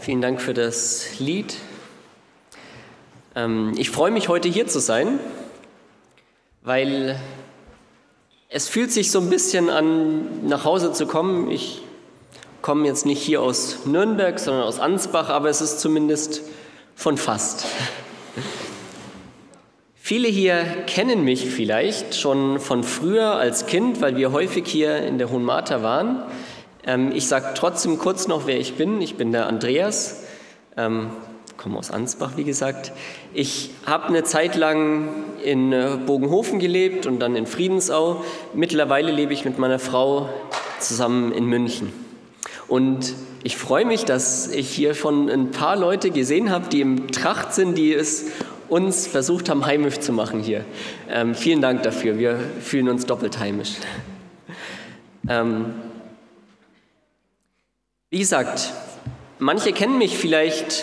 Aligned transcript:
Vielen 0.00 0.22
Dank 0.22 0.40
für 0.40 0.54
das 0.54 1.18
Lied. 1.18 1.56
Ähm, 3.36 3.74
ich 3.76 3.90
freue 3.90 4.10
mich, 4.10 4.30
heute 4.30 4.48
hier 4.48 4.66
zu 4.66 4.80
sein, 4.80 5.20
weil 6.62 7.20
es 8.48 8.66
fühlt 8.66 8.92
sich 8.92 9.10
so 9.10 9.20
ein 9.20 9.28
bisschen 9.28 9.68
an, 9.68 10.48
nach 10.48 10.64
Hause 10.64 10.94
zu 10.94 11.06
kommen. 11.06 11.50
Ich 11.50 11.82
komme 12.62 12.86
jetzt 12.86 13.04
nicht 13.04 13.20
hier 13.20 13.42
aus 13.42 13.84
Nürnberg, 13.84 14.38
sondern 14.38 14.62
aus 14.62 14.80
Ansbach, 14.80 15.28
aber 15.28 15.50
es 15.50 15.60
ist 15.60 15.80
zumindest 15.80 16.40
von 16.94 17.18
fast. 17.18 17.66
Viele 19.96 20.28
hier 20.28 20.64
kennen 20.86 21.24
mich 21.24 21.50
vielleicht 21.50 22.14
schon 22.14 22.58
von 22.58 22.84
früher 22.84 23.32
als 23.34 23.66
Kind, 23.66 24.00
weil 24.00 24.16
wir 24.16 24.32
häufig 24.32 24.66
hier 24.66 24.96
in 25.02 25.18
der 25.18 25.28
Hohen 25.30 25.44
Martha 25.44 25.82
waren. 25.82 26.22
Ähm, 26.86 27.12
ich 27.14 27.26
sage 27.26 27.46
trotzdem 27.54 27.98
kurz 27.98 28.28
noch, 28.28 28.46
wer 28.46 28.58
ich 28.58 28.74
bin. 28.74 29.00
Ich 29.00 29.16
bin 29.16 29.32
der 29.32 29.46
Andreas, 29.46 30.24
ähm, 30.76 31.10
komme 31.56 31.78
aus 31.78 31.90
Ansbach, 31.90 32.32
wie 32.36 32.44
gesagt. 32.44 32.92
Ich 33.34 33.70
habe 33.86 34.06
eine 34.08 34.24
Zeit 34.24 34.56
lang 34.56 35.08
in 35.44 35.72
äh, 35.72 35.98
Bogenhofen 36.04 36.58
gelebt 36.58 37.06
und 37.06 37.20
dann 37.20 37.36
in 37.36 37.46
Friedensau. 37.46 38.24
Mittlerweile 38.54 39.12
lebe 39.12 39.32
ich 39.32 39.44
mit 39.44 39.58
meiner 39.58 39.78
Frau 39.78 40.28
zusammen 40.78 41.32
in 41.32 41.44
München. 41.44 41.92
Und 42.66 43.14
ich 43.42 43.56
freue 43.56 43.84
mich, 43.84 44.04
dass 44.04 44.48
ich 44.48 44.70
hier 44.70 44.94
schon 44.94 45.28
ein 45.28 45.50
paar 45.50 45.76
Leute 45.76 46.10
gesehen 46.10 46.50
habe, 46.50 46.68
die 46.68 46.80
im 46.80 47.10
Tracht 47.10 47.52
sind, 47.52 47.76
die 47.76 47.92
es 47.92 48.26
uns 48.68 49.06
versucht 49.06 49.48
haben, 49.48 49.66
heimisch 49.66 49.98
zu 49.98 50.12
machen 50.12 50.40
hier. 50.40 50.64
Ähm, 51.10 51.34
vielen 51.34 51.60
Dank 51.60 51.82
dafür. 51.82 52.18
Wir 52.18 52.38
fühlen 52.60 52.88
uns 52.88 53.06
doppelt 53.06 53.38
heimisch. 53.38 53.72
Ähm, 55.28 55.74
wie 58.10 58.18
gesagt, 58.18 58.72
manche 59.38 59.72
kennen 59.72 59.96
mich 59.96 60.18
vielleicht 60.18 60.82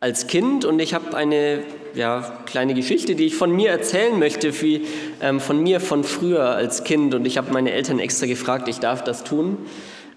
als 0.00 0.26
Kind 0.26 0.66
und 0.66 0.78
ich 0.78 0.92
habe 0.92 1.16
eine 1.16 1.62
ja, 1.94 2.38
kleine 2.44 2.74
Geschichte, 2.74 3.14
die 3.14 3.26
ich 3.26 3.34
von 3.34 3.50
mir 3.50 3.70
erzählen 3.70 4.18
möchte, 4.18 4.60
wie, 4.60 4.86
ähm, 5.22 5.40
von 5.40 5.62
mir 5.62 5.80
von 5.80 6.04
früher 6.04 6.44
als 6.44 6.84
Kind. 6.84 7.14
Und 7.14 7.26
ich 7.26 7.38
habe 7.38 7.52
meine 7.52 7.72
Eltern 7.72 7.98
extra 7.98 8.26
gefragt, 8.26 8.68
ich 8.68 8.80
darf 8.80 9.02
das 9.02 9.24
tun. 9.24 9.56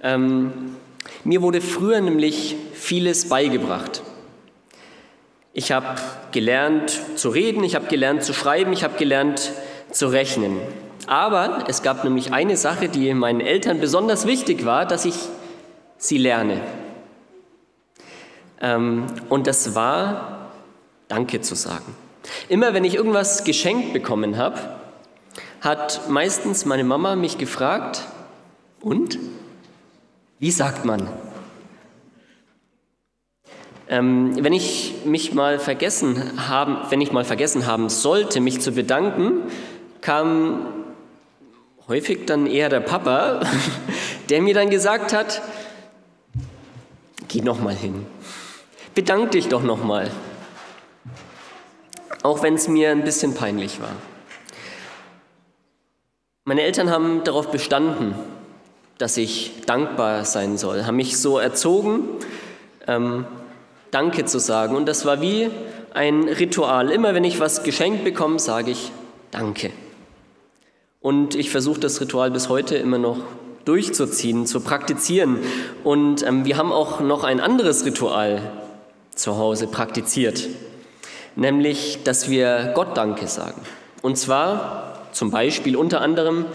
Ähm, 0.01 0.75
mir 1.23 1.41
wurde 1.41 1.61
früher 1.61 2.01
nämlich 2.01 2.55
vieles 2.73 3.29
beigebracht. 3.29 4.03
Ich 5.53 5.71
habe 5.71 5.95
gelernt 6.33 6.99
zu 7.15 7.29
reden, 7.29 7.63
ich 7.63 7.75
habe 7.75 7.87
gelernt 7.87 8.23
zu 8.23 8.33
schreiben, 8.33 8.73
ich 8.73 8.83
habe 8.83 8.97
gelernt 8.97 9.53
zu 9.91 10.07
rechnen. 10.07 10.57
Aber 11.07 11.63
es 11.67 11.81
gab 11.81 12.03
nämlich 12.03 12.33
eine 12.33 12.57
Sache, 12.57 12.89
die 12.89 13.13
meinen 13.13 13.39
Eltern 13.39 13.79
besonders 13.79 14.27
wichtig 14.27 14.65
war, 14.65 14.85
dass 14.85 15.05
ich 15.05 15.15
sie 16.03 16.17
lerne. 16.17 16.61
Ähm, 18.61 19.05
und 19.29 19.47
das 19.47 19.75
war, 19.75 20.51
Danke 21.07 21.41
zu 21.41 21.55
sagen. 21.55 21.95
Immer 22.49 22.73
wenn 22.73 22.83
ich 22.83 22.95
irgendwas 22.95 23.43
geschenkt 23.43 23.93
bekommen 23.93 24.37
habe, 24.37 24.57
hat 25.61 26.09
meistens 26.09 26.65
meine 26.65 26.83
Mama 26.83 27.15
mich 27.15 27.37
gefragt, 27.37 28.03
und? 28.81 29.17
Wie 30.39 30.51
sagt 30.51 30.83
man? 30.83 31.07
Ähm, 33.87 34.43
wenn 34.43 34.51
ich 34.51 34.95
mich 35.05 35.33
mal 35.33 35.59
vergessen 35.59 36.49
haben, 36.49 36.77
wenn 36.89 36.99
ich 36.99 37.13
mal 37.13 37.23
vergessen 37.23 37.65
haben 37.65 37.87
sollte, 37.87 38.41
mich 38.41 38.59
zu 38.59 38.73
bedanken, 38.73 39.43
kam 40.01 40.65
häufig 41.87 42.25
dann 42.25 42.45
eher 42.45 42.67
der 42.67 42.81
Papa, 42.81 43.41
der 44.29 44.41
mir 44.41 44.53
dann 44.53 44.69
gesagt 44.69 45.13
hat: 45.13 45.41
Geh 47.33 47.41
noch 47.41 47.59
mal 47.59 47.73
hin, 47.73 48.05
bedank 48.93 49.31
dich 49.31 49.47
doch 49.47 49.63
noch 49.63 49.83
mal, 49.83 50.11
auch 52.21 52.43
wenn 52.43 52.53
es 52.53 52.67
mir 52.67 52.91
ein 52.91 53.03
bisschen 53.03 53.33
peinlich 53.33 53.81
war. 53.81 53.89
Meine 56.43 56.61
Eltern 56.61 56.91
haben 56.91 57.23
darauf 57.23 57.49
bestanden, 57.49 58.13
dass 58.99 59.17
ich 59.17 59.63
dankbar 59.65 60.25
sein 60.25 60.59
soll, 60.59 60.85
haben 60.85 60.95
mich 60.95 61.17
so 61.17 61.39
erzogen. 61.39 62.03
Ähm, 62.85 63.25
Danke 63.89 64.25
zu 64.25 64.37
sagen. 64.37 64.75
Und 64.75 64.85
das 64.85 65.03
war 65.03 65.19
wie 65.19 65.49
ein 65.91 66.29
Ritual. 66.29 66.91
Immer 66.91 67.15
wenn 67.15 67.23
ich 67.23 67.39
was 67.39 67.63
geschenkt 67.63 68.03
bekomme, 68.03 68.37
sage 68.37 68.69
ich 68.69 68.91
Danke. 69.31 69.71
Und 70.99 71.33
ich 71.33 71.49
versuche 71.49 71.79
das 71.79 71.99
Ritual 71.99 72.29
bis 72.29 72.47
heute 72.47 72.75
immer 72.75 72.99
noch 72.99 73.17
durchzuziehen, 73.65 74.45
zu 74.45 74.61
praktizieren. 74.61 75.39
Und 75.83 76.25
ähm, 76.25 76.45
wir 76.45 76.57
haben 76.57 76.71
auch 76.71 76.99
noch 76.99 77.23
ein 77.23 77.39
anderes 77.39 77.85
Ritual 77.85 78.51
zu 79.15 79.37
Hause 79.37 79.67
praktiziert, 79.67 80.47
nämlich, 81.35 81.99
dass 82.03 82.29
wir 82.29 82.71
Gott 82.75 82.97
Danke 82.97 83.27
sagen. 83.27 83.61
Und 84.01 84.17
zwar 84.17 85.07
zum 85.11 85.31
Beispiel 85.31 85.75
unter 85.75 86.01
anderem 86.01 86.45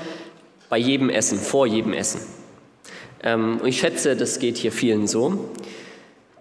bei 0.68 0.78
jedem 0.78 1.08
Essen, 1.08 1.38
vor 1.38 1.66
jedem 1.66 1.92
Essen. 1.92 2.20
Ähm, 3.22 3.60
ich 3.64 3.80
schätze, 3.80 4.16
das 4.16 4.38
geht 4.38 4.56
hier 4.58 4.72
vielen 4.72 5.06
so 5.06 5.50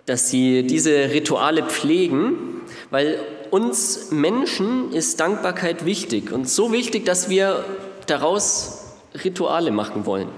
dass 0.07 0.29
sie 0.29 0.63
diese 0.63 1.11
Rituale 1.11 1.63
pflegen, 1.63 2.61
weil 2.89 3.19
uns 3.51 4.09
Menschen 4.09 4.94
ist 4.94 5.19
Dankbarkeit 5.19 5.85
wichtig 5.85 6.31
und 6.31 6.50
so 6.50 6.72
wichtig, 6.72 7.06
dass 7.06 7.29
wir 7.29 7.66
daraus 8.07 8.85
Rituale 9.23 9.69
machen 9.72 10.06
wollen. 10.06 10.29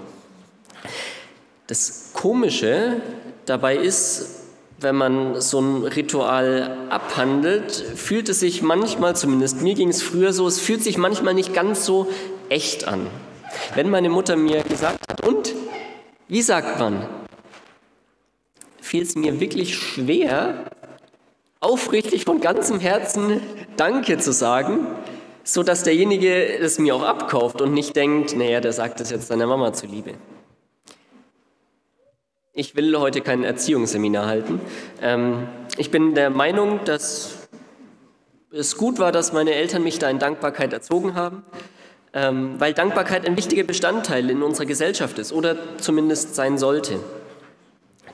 Das 1.68 2.12
Komische 2.14 2.98
dabei 3.46 3.76
ist, 3.76 4.36
wenn 4.80 4.96
man 4.96 5.42
so 5.42 5.60
ein 5.60 5.84
Ritual 5.84 6.78
abhandelt, 6.90 7.72
fühlt 7.72 8.30
es 8.30 8.40
sich 8.40 8.62
manchmal, 8.62 9.16
zumindest 9.16 9.62
mir 9.62 9.76
ging 9.76 9.90
es 9.90 10.02
früher 10.02 10.34
so, 10.34 10.48
es 10.48 10.60
fühlt 10.60 10.84
sich 10.84 10.98
manchmal 10.98 11.34
nicht 11.34 11.54
ganz 11.54 11.86
so 11.86 12.08
echt 12.50 12.88
an. 12.88 13.08
Wenn 13.76 13.90
meine 13.90 14.10
Mutter 14.10 14.36
mir 14.36 14.64
gesagt 14.64 15.00
hat, 15.10 15.28
und 15.28 15.54
wie 16.28 16.42
sagt 16.42 16.80
man? 16.80 17.08
fiel 18.90 19.04
es 19.04 19.16
mir 19.16 19.40
wirklich 19.40 19.76
schwer, 19.76 20.66
aufrichtig 21.60 22.26
von 22.26 22.42
ganzem 22.42 22.80
Herzen 22.80 23.40
Danke 23.78 24.18
zu 24.18 24.34
sagen, 24.34 24.88
so 25.44 25.62
dass 25.62 25.84
derjenige 25.84 26.58
es 26.58 26.80
mir 26.80 26.96
auch 26.96 27.04
abkauft 27.04 27.62
und 27.62 27.72
nicht 27.74 27.96
denkt, 27.96 28.36
naja, 28.36 28.62
der 28.62 28.74
sagt 28.74 29.00
es 29.00 29.12
jetzt 29.12 29.28
seiner 29.28 29.46
Mama 29.46 29.74
zuliebe. 29.74 30.16
Ich 32.54 32.76
will 32.76 32.98
heute 32.98 33.22
kein 33.22 33.44
Erziehungsseminar 33.44 34.26
halten. 34.26 34.60
Ähm, 35.02 35.48
ich 35.78 35.92
bin 35.92 36.16
der 36.16 36.32
Meinung, 36.32 36.80
dass 36.84 37.48
es 38.52 38.76
gut 38.76 38.98
war, 38.98 39.12
dass 39.12 39.34
meine 39.34 39.54
Eltern 39.54 39.84
mich 39.84 40.00
da 40.00 40.10
in 40.10 40.18
Dankbarkeit 40.18 40.74
erzogen 40.74 41.14
haben, 41.14 41.44
ähm, 42.12 42.60
weil 42.60 42.74
Dankbarkeit 42.74 43.28
ein 43.28 43.38
wichtiger 43.38 43.64
Bestandteil 43.64 44.32
in 44.32 44.42
unserer 44.42 44.66
Gesellschaft 44.66 45.20
ist 45.20 45.32
oder 45.32 45.78
zumindest 45.78 46.34
sein 46.34 46.58
sollte. 46.58 47.00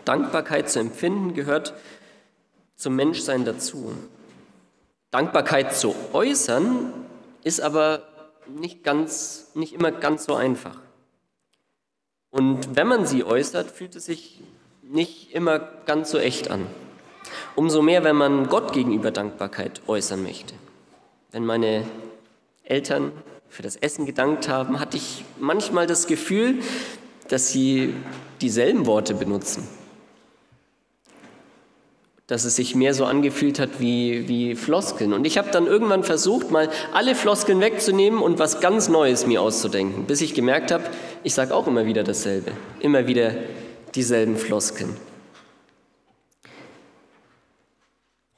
Dankbarkeit 0.03 0.69
zu 0.69 0.79
empfinden 0.79 1.34
gehört 1.34 1.74
zum 2.75 2.97
Menschsein 2.97 3.45
dazu. 3.45 3.94
Dankbarkeit 5.12 5.74
zu 5.74 5.95
äußern 6.12 6.91
ist 7.45 7.62
aber 7.62 8.03
nicht, 8.47 8.84
ganz, 8.84 9.51
nicht 9.56 9.74
immer 9.74 9.91
ganz 9.91 10.25
so 10.25 10.35
einfach. 10.35 10.81
Und 12.35 12.75
wenn 12.75 12.88
man 12.88 13.06
sie 13.06 13.23
äußert, 13.23 13.72
fühlt 13.72 13.96
es 13.96 14.07
sich 14.07 14.41
nicht 14.84 15.34
immer 15.34 15.57
ganz 15.85 16.12
so 16.12 16.18
echt 16.18 16.51
an. 16.51 16.68
Umso 17.56 17.81
mehr, 17.81 18.03
wenn 18.03 18.18
man 18.18 18.50
Gott 18.50 18.73
gegenüber 18.73 19.09
Dankbarkeit 19.12 19.81
äußern 19.88 20.22
möchte. 20.22 20.53
Wenn 21.31 21.45
meine 21.45 21.85
Eltern 22.66 23.13
für 23.47 23.63
das 23.63 23.78
Essen 23.78 24.06
gedankt 24.06 24.50
haben, 24.50 24.81
hatte 24.81 24.97
ich 24.97 25.24
manchmal 25.40 25.88
das 25.88 26.07
Gefühl, 26.07 26.59
dass 27.29 27.53
sie 27.53 27.94
dieselben 28.41 28.85
Worte 28.85 29.13
benutzen 29.13 29.66
dass 32.27 32.44
es 32.44 32.56
sich 32.56 32.74
mehr 32.74 32.94
so 32.94 33.06
angefühlt 33.06 33.60
hat 33.60 33.80
wie, 33.80 34.27
wie 34.27 34.56
Floskeln. 34.56 35.13
Und 35.13 35.27
ich 35.27 35.38
habe 35.38 35.51
dann 35.51 35.68
irgendwann 35.68 36.04
versucht, 36.04 36.50
mal 36.50 36.69
alle 36.92 37.13
Floskeln 37.13 37.62
wegzunehmen 37.62 38.19
und 38.19 38.39
was 38.39 38.62
ganz 38.62 38.89
Neues 38.89 39.27
mir 39.27 39.42
auszudenken, 39.42 40.06
bis 40.06 40.22
ich 40.22 40.33
gemerkt 40.33 40.72
habe, 40.72 40.86
ich 41.24 41.33
sage 41.36 41.54
auch 41.54 41.68
immer 41.68 41.86
wieder 41.86 42.04
dasselbe, 42.04 42.51
immer 42.80 43.06
wieder 43.06 43.36
dieselben 43.94 44.38
Floskeln. 44.38 44.95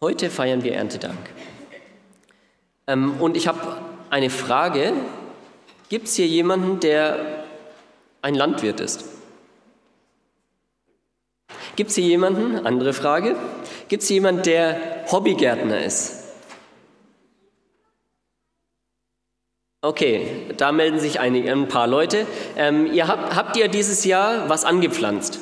Heute 0.01 0.29
feiern 0.29 0.63
wir 0.63 0.73
Erntedank. 0.73 1.17
Ähm, 2.87 3.19
und 3.19 3.35
ich 3.35 3.47
habe 3.47 3.81
eine 4.09 4.29
Frage. 4.29 4.93
Gibt 5.89 6.07
es 6.07 6.15
hier 6.15 6.27
jemanden, 6.27 6.79
der 6.81 7.45
ein 8.21 8.35
Landwirt 8.35 8.79
ist? 8.79 9.16
Gibt 11.77 11.91
es 11.91 11.95
hier 11.95 12.05
jemanden, 12.05 12.65
andere 12.65 12.91
Frage, 12.91 13.35
gibt 13.87 14.01
es 14.01 14.09
jemanden, 14.09 14.41
der 14.41 15.05
Hobbygärtner 15.11 15.85
ist? 15.85 16.23
Okay, 19.83 20.25
da 20.57 20.71
melden 20.71 20.99
sich 20.99 21.19
einige, 21.19 21.51
ein 21.51 21.67
paar 21.67 21.85
Leute. 21.85 22.25
Ähm, 22.57 22.91
ihr 22.91 23.07
habt, 23.07 23.35
habt 23.35 23.57
ihr 23.57 23.67
dieses 23.67 24.05
Jahr 24.05 24.49
was 24.49 24.65
angepflanzt? 24.65 25.39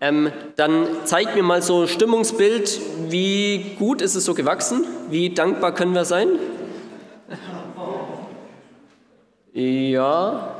Ähm, 0.00 0.32
dann 0.56 0.88
zeig 1.04 1.36
mir 1.36 1.44
mal 1.44 1.62
so 1.62 1.82
ein 1.82 1.88
Stimmungsbild, 1.88 2.80
wie 3.08 3.76
gut 3.78 4.02
ist 4.02 4.16
es 4.16 4.24
so 4.24 4.34
gewachsen? 4.34 4.84
Wie 5.10 5.30
dankbar 5.30 5.72
können 5.74 5.94
wir 5.94 6.04
sein? 6.04 6.28
Ja, 9.52 10.56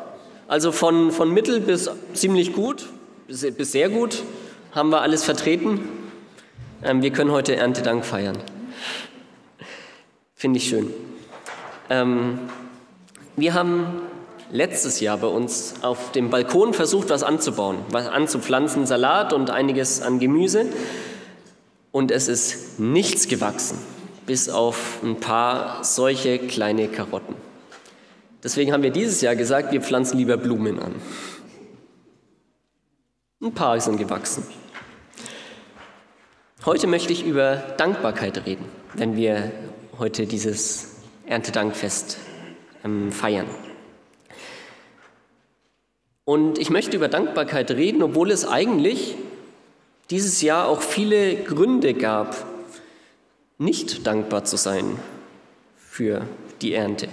also 0.46 0.70
von, 0.70 1.10
von 1.10 1.34
mittel 1.34 1.58
bis 1.58 1.90
ziemlich 2.12 2.52
gut, 2.52 2.86
bis, 3.26 3.52
bis 3.56 3.72
sehr 3.72 3.88
gut 3.88 4.22
haben 4.74 4.90
wir 4.90 5.02
alles 5.02 5.24
vertreten. 5.24 5.88
Ähm, 6.82 7.02
wir 7.02 7.10
können 7.10 7.30
heute 7.30 7.54
Erntedank 7.56 8.04
feiern. 8.04 8.36
Finde 10.34 10.58
ich 10.58 10.68
schön. 10.68 10.92
Ähm, 11.88 12.40
wir 13.36 13.54
haben 13.54 14.02
letztes 14.50 15.00
Jahr 15.00 15.16
bei 15.18 15.28
uns 15.28 15.74
auf 15.82 16.12
dem 16.12 16.30
Balkon 16.30 16.74
versucht, 16.74 17.10
was 17.10 17.22
anzubauen, 17.22 17.78
was 17.90 18.08
anzupflanzen, 18.08 18.86
Salat 18.86 19.32
und 19.32 19.50
einiges 19.50 20.02
an 20.02 20.18
Gemüse. 20.18 20.66
Und 21.92 22.10
es 22.10 22.26
ist 22.26 22.80
nichts 22.80 23.28
gewachsen, 23.28 23.78
bis 24.26 24.48
auf 24.48 24.98
ein 25.04 25.20
paar 25.20 25.84
solche 25.84 26.38
kleine 26.38 26.88
Karotten. 26.88 27.36
Deswegen 28.42 28.72
haben 28.72 28.82
wir 28.82 28.90
dieses 28.90 29.20
Jahr 29.20 29.36
gesagt, 29.36 29.72
wir 29.72 29.80
pflanzen 29.80 30.18
lieber 30.18 30.36
Blumen 30.36 30.80
an. 30.80 30.94
Ein 33.40 33.54
paar 33.54 33.80
sind 33.80 33.98
gewachsen. 33.98 34.44
Heute 36.66 36.86
möchte 36.86 37.12
ich 37.12 37.26
über 37.26 37.56
Dankbarkeit 37.76 38.46
reden, 38.46 38.64
wenn 38.94 39.16
wir 39.16 39.52
heute 39.98 40.24
dieses 40.26 40.96
Erntedankfest 41.26 42.16
ähm, 42.82 43.12
feiern. 43.12 43.46
Und 46.24 46.56
ich 46.58 46.70
möchte 46.70 46.96
über 46.96 47.08
Dankbarkeit 47.08 47.70
reden, 47.70 48.02
obwohl 48.02 48.30
es 48.30 48.48
eigentlich 48.48 49.14
dieses 50.08 50.40
Jahr 50.40 50.66
auch 50.66 50.80
viele 50.80 51.36
Gründe 51.36 51.92
gab, 51.92 52.46
nicht 53.58 54.06
dankbar 54.06 54.44
zu 54.44 54.56
sein 54.56 54.98
für 55.76 56.26
die 56.62 56.72
Ernte. 56.72 57.08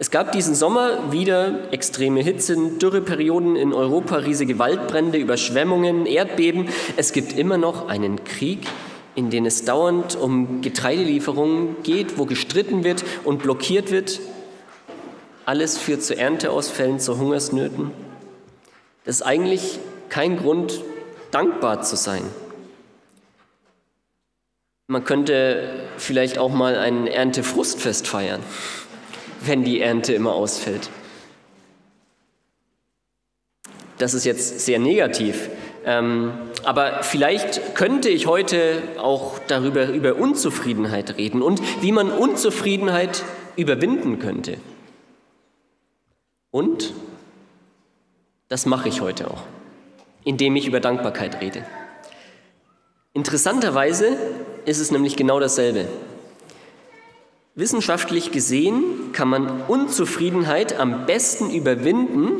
Es 0.00 0.10
gab 0.10 0.32
diesen 0.32 0.54
Sommer 0.54 1.12
wieder 1.12 1.70
extreme 1.74 2.22
Hitze, 2.22 2.56
Dürreperioden 2.56 3.54
in 3.54 3.74
Europa, 3.74 4.16
riesige 4.16 4.58
Waldbrände, 4.58 5.18
Überschwemmungen, 5.18 6.06
Erdbeben. 6.06 6.70
Es 6.96 7.12
gibt 7.12 7.36
immer 7.36 7.58
noch 7.58 7.86
einen 7.86 8.24
Krieg, 8.24 8.60
in 9.14 9.28
dem 9.28 9.44
es 9.44 9.66
dauernd 9.66 10.16
um 10.16 10.62
Getreidelieferungen 10.62 11.82
geht, 11.82 12.16
wo 12.16 12.24
gestritten 12.24 12.82
wird 12.82 13.04
und 13.24 13.42
blockiert 13.42 13.90
wird. 13.90 14.20
Alles 15.44 15.76
führt 15.76 16.02
zu 16.02 16.16
Ernteausfällen, 16.16 16.98
zu 16.98 17.18
Hungersnöten. 17.18 17.90
Das 19.04 19.16
ist 19.16 19.22
eigentlich 19.22 19.80
kein 20.08 20.38
Grund, 20.38 20.80
dankbar 21.30 21.82
zu 21.82 21.96
sein. 21.96 22.22
Man 24.86 25.04
könnte 25.04 25.88
vielleicht 25.98 26.38
auch 26.38 26.50
mal 26.50 26.76
ein 26.76 27.06
Erntefrustfest 27.06 28.08
feiern, 28.08 28.40
wenn 29.40 29.64
die 29.64 29.80
Ernte 29.80 30.12
immer 30.12 30.34
ausfällt. 30.34 30.90
Das 33.98 34.14
ist 34.14 34.24
jetzt 34.24 34.60
sehr 34.60 34.78
negativ. 34.78 35.50
Ähm, 35.84 36.32
aber 36.64 37.02
vielleicht 37.02 37.74
könnte 37.74 38.08
ich 38.08 38.26
heute 38.26 38.82
auch 38.98 39.38
darüber 39.46 39.88
über 39.88 40.16
Unzufriedenheit 40.16 41.16
reden 41.16 41.42
und 41.42 41.60
wie 41.82 41.92
man 41.92 42.10
Unzufriedenheit 42.10 43.24
überwinden 43.56 44.18
könnte. 44.18 44.58
Und 46.50 46.92
das 48.48 48.66
mache 48.66 48.88
ich 48.88 49.00
heute 49.00 49.30
auch, 49.30 49.42
indem 50.24 50.56
ich 50.56 50.66
über 50.66 50.80
Dankbarkeit 50.80 51.40
rede. 51.40 51.64
Interessanterweise 53.12 54.16
ist 54.66 54.80
es 54.80 54.90
nämlich 54.90 55.16
genau 55.16 55.40
dasselbe. 55.40 55.86
Wissenschaftlich 57.54 58.32
gesehen 58.32 58.99
kann 59.12 59.28
man 59.28 59.62
Unzufriedenheit 59.68 60.78
am 60.78 61.06
besten 61.06 61.50
überwinden, 61.50 62.32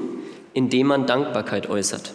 indem 0.52 0.88
man 0.88 1.06
Dankbarkeit 1.06 1.68
äußert. 1.68 2.12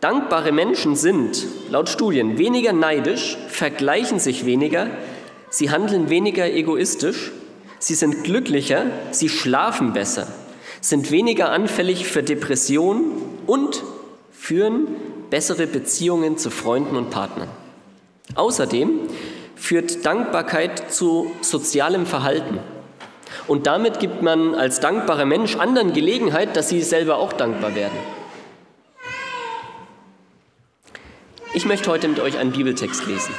Dankbare 0.00 0.50
Menschen 0.50 0.96
sind, 0.96 1.46
laut 1.70 1.88
Studien, 1.88 2.36
weniger 2.36 2.72
neidisch, 2.72 3.38
vergleichen 3.48 4.18
sich 4.18 4.44
weniger, 4.44 4.88
sie 5.48 5.70
handeln 5.70 6.10
weniger 6.10 6.52
egoistisch, 6.52 7.30
sie 7.78 7.94
sind 7.94 8.24
glücklicher, 8.24 8.86
sie 9.12 9.28
schlafen 9.28 9.92
besser, 9.92 10.26
sind 10.80 11.12
weniger 11.12 11.52
anfällig 11.52 12.08
für 12.08 12.24
Depressionen 12.24 13.12
und 13.46 13.84
führen 14.32 14.88
bessere 15.30 15.68
Beziehungen 15.68 16.36
zu 16.36 16.50
Freunden 16.50 16.96
und 16.96 17.10
Partnern. 17.10 17.48
Außerdem 18.34 18.90
führt 19.54 20.04
Dankbarkeit 20.04 20.92
zu 20.92 21.30
sozialem 21.42 22.06
Verhalten. 22.06 22.58
Und 23.46 23.66
damit 23.66 24.00
gibt 24.00 24.22
man 24.22 24.54
als 24.54 24.80
dankbarer 24.80 25.24
Mensch 25.24 25.56
anderen 25.56 25.92
Gelegenheit, 25.92 26.56
dass 26.56 26.68
sie 26.68 26.82
selber 26.82 27.18
auch 27.18 27.32
dankbar 27.32 27.74
werden. 27.74 27.98
Ich 31.54 31.66
möchte 31.66 31.90
heute 31.90 32.08
mit 32.08 32.18
euch 32.18 32.38
einen 32.38 32.52
Bibeltext 32.52 33.06
lesen. 33.06 33.34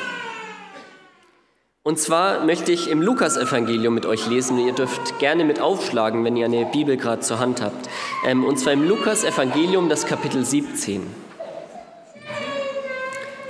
Und 1.86 2.00
zwar 2.00 2.46
möchte 2.46 2.72
ich 2.72 2.90
im 2.90 3.02
Lukasevangelium 3.02 3.94
mit 3.94 4.06
euch 4.06 4.28
lesen. 4.28 4.58
Ihr 4.58 4.72
dürft 4.72 5.20
gerne 5.20 5.44
mit 5.44 5.60
aufschlagen, 5.60 6.24
wenn 6.24 6.38
ihr 6.38 6.46
eine 6.46 6.66
Bibel 6.66 6.96
gerade 6.96 7.22
zur 7.22 7.40
Hand 7.40 7.62
habt. 7.62 7.90
Ähm, 8.26 8.46
und 8.46 8.58
zwar 8.58 8.72
im 8.72 8.88
Lukasevangelium, 8.88 9.90
das 9.90 10.06
Kapitel 10.06 10.46
17. 10.46 11.02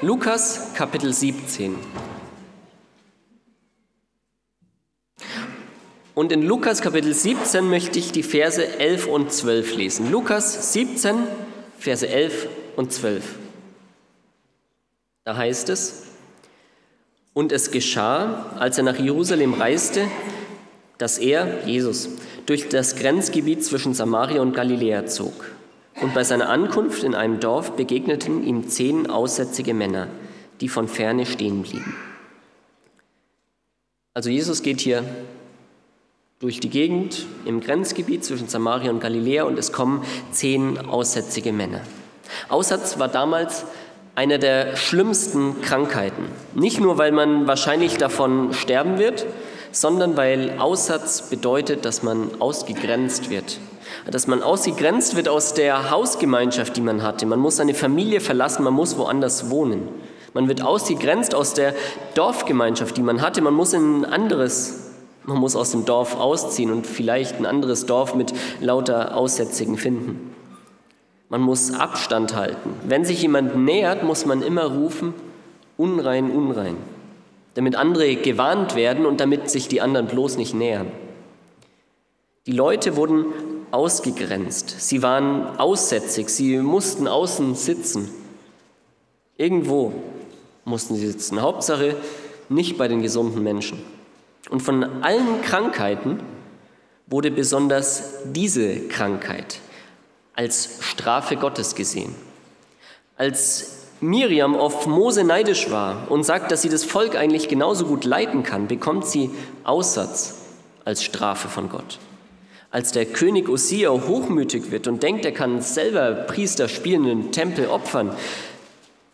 Lukas, 0.01 0.73
Kapitel 0.73 1.13
17. 1.13 1.75
Und 6.15 6.31
in 6.31 6.43
Lukas 6.43 6.81
Kapitel 6.81 7.11
17 7.11 7.67
möchte 7.67 7.97
ich 7.97 8.11
die 8.11 8.21
Verse 8.21 8.63
11 8.79 9.07
und 9.07 9.33
12 9.33 9.75
lesen. 9.75 10.11
Lukas 10.11 10.73
17, 10.73 11.15
Verse 11.79 12.07
11 12.07 12.47
und 12.75 12.91
12. 12.91 13.23
Da 15.23 15.35
heißt 15.35 15.69
es, 15.69 16.03
und 17.33 17.51
es 17.51 17.71
geschah, 17.71 18.55
als 18.59 18.77
er 18.77 18.83
nach 18.83 18.99
Jerusalem 18.99 19.55
reiste, 19.55 20.07
dass 20.99 21.17
er, 21.17 21.65
Jesus, 21.65 22.09
durch 22.45 22.69
das 22.69 22.95
Grenzgebiet 22.95 23.65
zwischen 23.65 23.95
Samaria 23.95 24.41
und 24.41 24.53
Galiläa 24.53 25.07
zog. 25.07 25.33
Und 25.99 26.13
bei 26.13 26.23
seiner 26.23 26.49
Ankunft 26.49 27.03
in 27.03 27.15
einem 27.15 27.39
Dorf 27.39 27.71
begegneten 27.71 28.43
ihm 28.45 28.67
zehn 28.67 29.09
aussätzige 29.09 29.73
Männer, 29.73 30.09
die 30.61 30.69
von 30.69 30.87
ferne 30.87 31.25
stehen 31.25 31.63
blieben. 31.63 31.95
Also 34.13 34.29
Jesus 34.29 34.61
geht 34.61 34.79
hier 34.79 35.03
durch 36.43 36.59
die 36.59 36.69
Gegend 36.69 37.25
im 37.45 37.61
Grenzgebiet 37.61 38.25
zwischen 38.25 38.49
Samaria 38.49 38.91
und 38.91 38.99
Galiläa 38.99 39.45
und 39.45 39.57
es 39.57 39.71
kommen 39.71 40.03
zehn 40.31 40.77
aussätzige 40.77 41.53
Männer. 41.53 41.79
Aussatz 42.49 42.99
war 42.99 43.07
damals 43.07 43.63
eine 44.15 44.39
der 44.39 44.75
schlimmsten 44.75 45.61
Krankheiten. 45.61 46.25
Nicht 46.53 46.81
nur, 46.81 46.97
weil 46.97 47.13
man 47.13 47.47
wahrscheinlich 47.47 47.95
davon 47.95 48.51
sterben 48.51 48.99
wird, 48.99 49.25
sondern 49.71 50.17
weil 50.17 50.55
Aussatz 50.59 51.29
bedeutet, 51.29 51.85
dass 51.85 52.03
man 52.03 52.29
ausgegrenzt 52.39 53.29
wird. 53.29 53.59
Dass 54.11 54.27
man 54.27 54.43
ausgegrenzt 54.43 55.15
wird 55.15 55.29
aus 55.29 55.53
der 55.53 55.91
Hausgemeinschaft, 55.91 56.75
die 56.75 56.81
man 56.81 57.03
hatte. 57.03 57.25
Man 57.25 57.39
muss 57.39 57.55
seine 57.55 57.73
Familie 57.73 58.19
verlassen, 58.19 58.65
man 58.65 58.73
muss 58.73 58.97
woanders 58.97 59.49
wohnen. 59.49 59.87
Man 60.33 60.49
wird 60.49 60.61
ausgegrenzt 60.61 61.35
aus 61.35 61.53
der 61.53 61.73
Dorfgemeinschaft, 62.15 62.97
die 62.97 63.01
man 63.01 63.21
hatte. 63.21 63.41
Man 63.41 63.53
muss 63.53 63.71
in 63.71 64.01
ein 64.01 64.05
anderes, 64.05 64.82
man 65.25 65.37
muss 65.37 65.55
aus 65.55 65.71
dem 65.71 65.85
Dorf 65.85 66.17
ausziehen 66.17 66.71
und 66.71 66.85
vielleicht 66.85 67.37
ein 67.37 67.45
anderes 67.45 67.85
Dorf 67.85 68.15
mit 68.15 68.33
lauter 68.59 69.15
Aussätzigen 69.15 69.77
finden. 69.77 70.33
Man 71.29 71.41
muss 71.41 71.73
Abstand 71.73 72.35
halten. 72.35 72.71
Wenn 72.85 73.05
sich 73.05 73.21
jemand 73.21 73.55
nähert, 73.55 74.03
muss 74.03 74.25
man 74.25 74.41
immer 74.41 74.65
rufen, 74.65 75.13
unrein, 75.77 76.29
unrein, 76.29 76.77
damit 77.55 77.75
andere 77.75 78.15
gewarnt 78.15 78.75
werden 78.75 79.05
und 79.05 79.19
damit 79.19 79.49
sich 79.49 79.67
die 79.67 79.81
anderen 79.81 80.07
bloß 80.07 80.37
nicht 80.37 80.53
nähern. 80.53 80.91
Die 82.45 82.51
Leute 82.51 82.97
wurden 82.97 83.25
ausgegrenzt, 83.71 84.75
sie 84.79 85.01
waren 85.01 85.57
aussätzig, 85.57 86.29
sie 86.29 86.57
mussten 86.57 87.07
außen 87.07 87.55
sitzen. 87.55 88.09
Irgendwo 89.37 89.93
mussten 90.65 90.95
sie 90.95 91.07
sitzen. 91.07 91.41
Hauptsache 91.41 91.95
nicht 92.49 92.77
bei 92.77 92.87
den 92.87 93.01
gesunden 93.01 93.41
Menschen. 93.41 93.81
Und 94.49 94.61
von 94.61 95.03
allen 95.03 95.41
Krankheiten 95.41 96.19
wurde 97.07 97.31
besonders 97.31 98.15
diese 98.25 98.87
Krankheit, 98.87 99.59
als 100.35 100.79
Strafe 100.81 101.35
Gottes 101.35 101.75
gesehen. 101.75 102.13
Als 103.17 103.83
Miriam 104.01 104.55
auf 104.55 104.85
Mose 104.85 105.23
neidisch 105.23 105.69
war 105.69 106.11
und 106.11 106.23
sagt, 106.23 106.51
dass 106.51 106.61
sie 106.61 106.69
das 106.69 106.83
Volk 106.83 107.15
eigentlich 107.15 107.47
genauso 107.47 107.85
gut 107.85 108.03
leiten 108.03 108.43
kann, 108.43 108.67
bekommt 108.67 109.05
sie 109.05 109.29
Aussatz 109.63 110.35
als 110.83 111.03
Strafe 111.03 111.47
von 111.47 111.69
Gott. 111.69 111.99
Als 112.69 112.91
der 112.91 113.05
König 113.05 113.47
Ossia 113.49 113.91
hochmütig 113.91 114.71
wird 114.71 114.87
und 114.87 115.03
denkt, 115.03 115.25
er 115.25 115.31
kann 115.31 115.61
selber 115.61 116.11
Priester 116.11 116.67
spielen, 116.67 117.03
den 117.03 117.31
Tempel 117.31 117.67
opfern, 117.67 118.11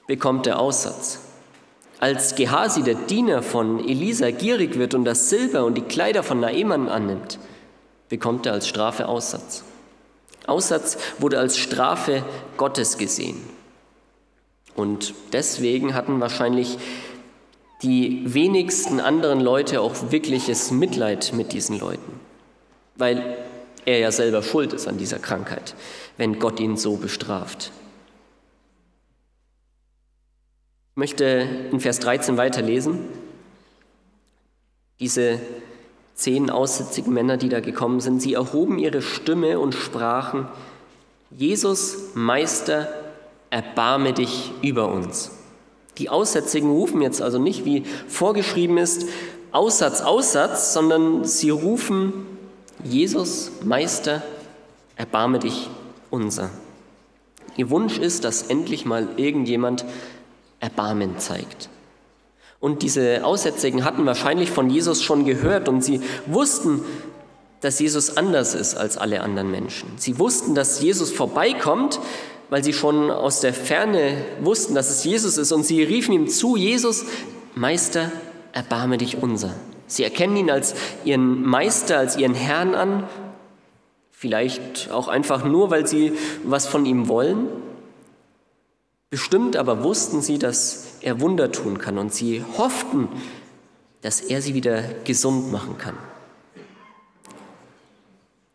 bekommt 0.08 0.48
er 0.48 0.60
Aussatz. 0.60 1.20
Als 2.00 2.36
Gehasi, 2.36 2.84
der 2.84 2.96
Diener 2.96 3.44
von 3.44 3.86
Elisa, 3.88 4.32
gierig 4.32 4.80
wird 4.80 4.94
und 4.94 5.04
das 5.04 5.30
Silber 5.30 5.66
und 5.66 5.76
die 5.76 5.82
Kleider 5.82 6.24
von 6.24 6.40
Naemann 6.40 6.88
annimmt, 6.88 7.40
bekommt 8.08 8.46
er 8.46 8.54
als 8.54 8.68
Strafe 8.68 9.08
Aussatz. 9.08 9.64
Aussatz 10.48 10.98
wurde 11.20 11.40
als 11.40 11.58
Strafe 11.58 12.24
Gottes 12.58 12.98
gesehen. 12.98 13.38
Und 14.76 15.14
deswegen 15.34 15.94
hatten 15.94 16.22
wahrscheinlich 16.22 16.78
die 17.82 18.22
wenigsten 18.26 19.00
anderen 19.00 19.42
Leute 19.42 19.82
auch 19.82 20.12
wirkliches 20.12 20.72
Mitleid 20.72 21.34
mit 21.34 21.52
diesen 21.52 21.80
Leuten, 21.80 22.20
weil 22.96 23.38
er 23.86 24.00
ja 24.00 24.12
selber 24.12 24.42
schuld 24.42 24.74
ist 24.74 24.88
an 24.88 24.98
dieser 24.98 25.20
Krankheit, 25.20 25.76
wenn 26.18 26.40
Gott 26.40 26.60
ihn 26.60 26.78
so 26.78 26.96
bestraft. 26.96 27.72
Ich 30.89 30.89
möchte 31.00 31.48
in 31.72 31.80
Vers 31.80 32.00
13 32.00 32.36
weiterlesen. 32.36 33.00
Diese 35.00 35.40
zehn 36.14 36.50
aussätzigen 36.50 37.14
Männer, 37.14 37.38
die 37.38 37.48
da 37.48 37.62
gekommen 37.62 38.02
sind, 38.02 38.22
sie 38.22 38.34
erhoben 38.34 38.78
ihre 38.78 39.02
Stimme 39.02 39.60
und 39.60 39.74
sprachen, 39.74 40.48
Jesus, 41.32 42.16
Meister, 42.16 42.90
erbarme 43.50 44.12
dich 44.12 44.52
über 44.62 44.92
uns. 44.92 45.32
Die 46.00 46.10
Aussätzigen 46.10 46.70
rufen 46.70 47.02
jetzt 47.02 47.22
also 47.22 47.40
nicht, 47.40 47.64
wie 47.64 47.84
vorgeschrieben 48.08 48.78
ist, 48.78 49.08
Aussatz, 49.52 50.02
Aussatz, 50.02 50.74
sondern 50.74 51.24
sie 51.24 51.50
rufen, 51.50 52.14
Jesus, 52.84 53.52
Meister, 53.64 54.22
erbarme 54.98 55.40
dich 55.40 55.70
unser. 56.10 56.50
Ihr 57.56 57.70
Wunsch 57.70 57.98
ist, 57.98 58.26
dass 58.26 58.44
endlich 58.44 58.86
mal 58.86 59.08
irgendjemand 59.16 59.86
Erbarmen 60.60 61.18
zeigt. 61.20 61.70
Und 62.60 62.82
diese 62.82 63.24
Aussätzigen 63.24 63.86
hatten 63.86 64.06
wahrscheinlich 64.06 64.52
von 64.52 64.70
Jesus 64.70 65.02
schon 65.02 65.26
gehört 65.26 65.70
und 65.70 65.84
sie 65.84 66.02
wussten, 66.26 66.84
dass 67.62 67.80
Jesus 67.80 68.18
anders 68.18 68.54
ist 68.56 68.76
als 68.76 68.98
alle 68.98 69.22
anderen 69.22 69.52
Menschen. 69.52 69.90
Sie 69.98 70.20
wussten, 70.20 70.56
dass 70.56 70.82
Jesus 70.82 71.12
vorbeikommt, 71.12 72.00
weil 72.50 72.64
sie 72.64 72.74
schon 72.74 73.12
aus 73.12 73.42
der 73.42 73.54
Ferne 73.54 74.26
wussten, 74.42 74.76
dass 74.76 74.90
es 74.90 75.04
Jesus 75.04 75.38
ist 75.38 75.52
und 75.52 75.66
sie 75.66 75.84
riefen 75.84 76.14
ihm 76.14 76.28
zu, 76.28 76.56
Jesus, 76.56 77.06
Meister, 77.56 78.12
erbarme 78.54 78.98
dich 78.98 79.22
unser. 79.22 79.54
Sie 79.88 80.04
erkennen 80.04 80.38
ihn 80.38 80.52
als 80.52 80.76
ihren 81.04 81.46
Meister, 81.46 81.98
als 81.98 82.18
ihren 82.18 82.34
Herrn 82.34 82.76
an, 82.76 83.08
vielleicht 84.12 84.92
auch 84.92 85.08
einfach 85.08 85.46
nur, 85.46 85.72
weil 85.72 85.88
sie 85.88 86.14
was 86.44 86.68
von 86.68 86.86
ihm 86.86 87.08
wollen. 87.08 87.48
Bestimmt 89.10 89.58
aber 89.58 89.84
wussten 89.84 90.22
sie, 90.22 90.38
dass 90.38 90.98
er 91.02 91.20
Wunder 91.20 91.52
tun 91.52 91.80
kann 91.80 91.98
und 91.98 92.14
sie 92.14 92.44
hofften, 92.58 93.08
dass 94.02 94.22
er 94.22 94.42
sie 94.42 94.54
wieder 94.54 94.84
gesund 95.04 95.52
machen 95.52 95.78
kann. 95.78 95.98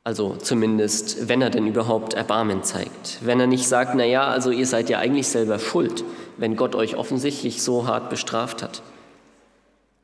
Also 0.05 0.37
zumindest, 0.37 1.29
wenn 1.29 1.41
er 1.41 1.51
denn 1.51 1.67
überhaupt 1.67 2.13
Erbarmen 2.13 2.63
zeigt. 2.63 3.19
Wenn 3.23 3.41
er 3.41 3.47
nicht 3.47 3.67
sagt, 3.67 3.95
na 3.95 4.05
ja, 4.05 4.29
also 4.29 4.51
ihr 4.51 4.67
seid 4.67 4.91
ja 4.91 4.99
eigentlich 4.99 5.29
selber 5.29 5.59
schuld, 5.59 6.05
wenn 6.37 6.57
Gott 6.57 6.75
euch 6.75 6.97
offensichtlich 6.97 7.63
so 7.63 7.87
hart 7.87 8.11
bestraft 8.11 8.63
hat. 8.63 8.83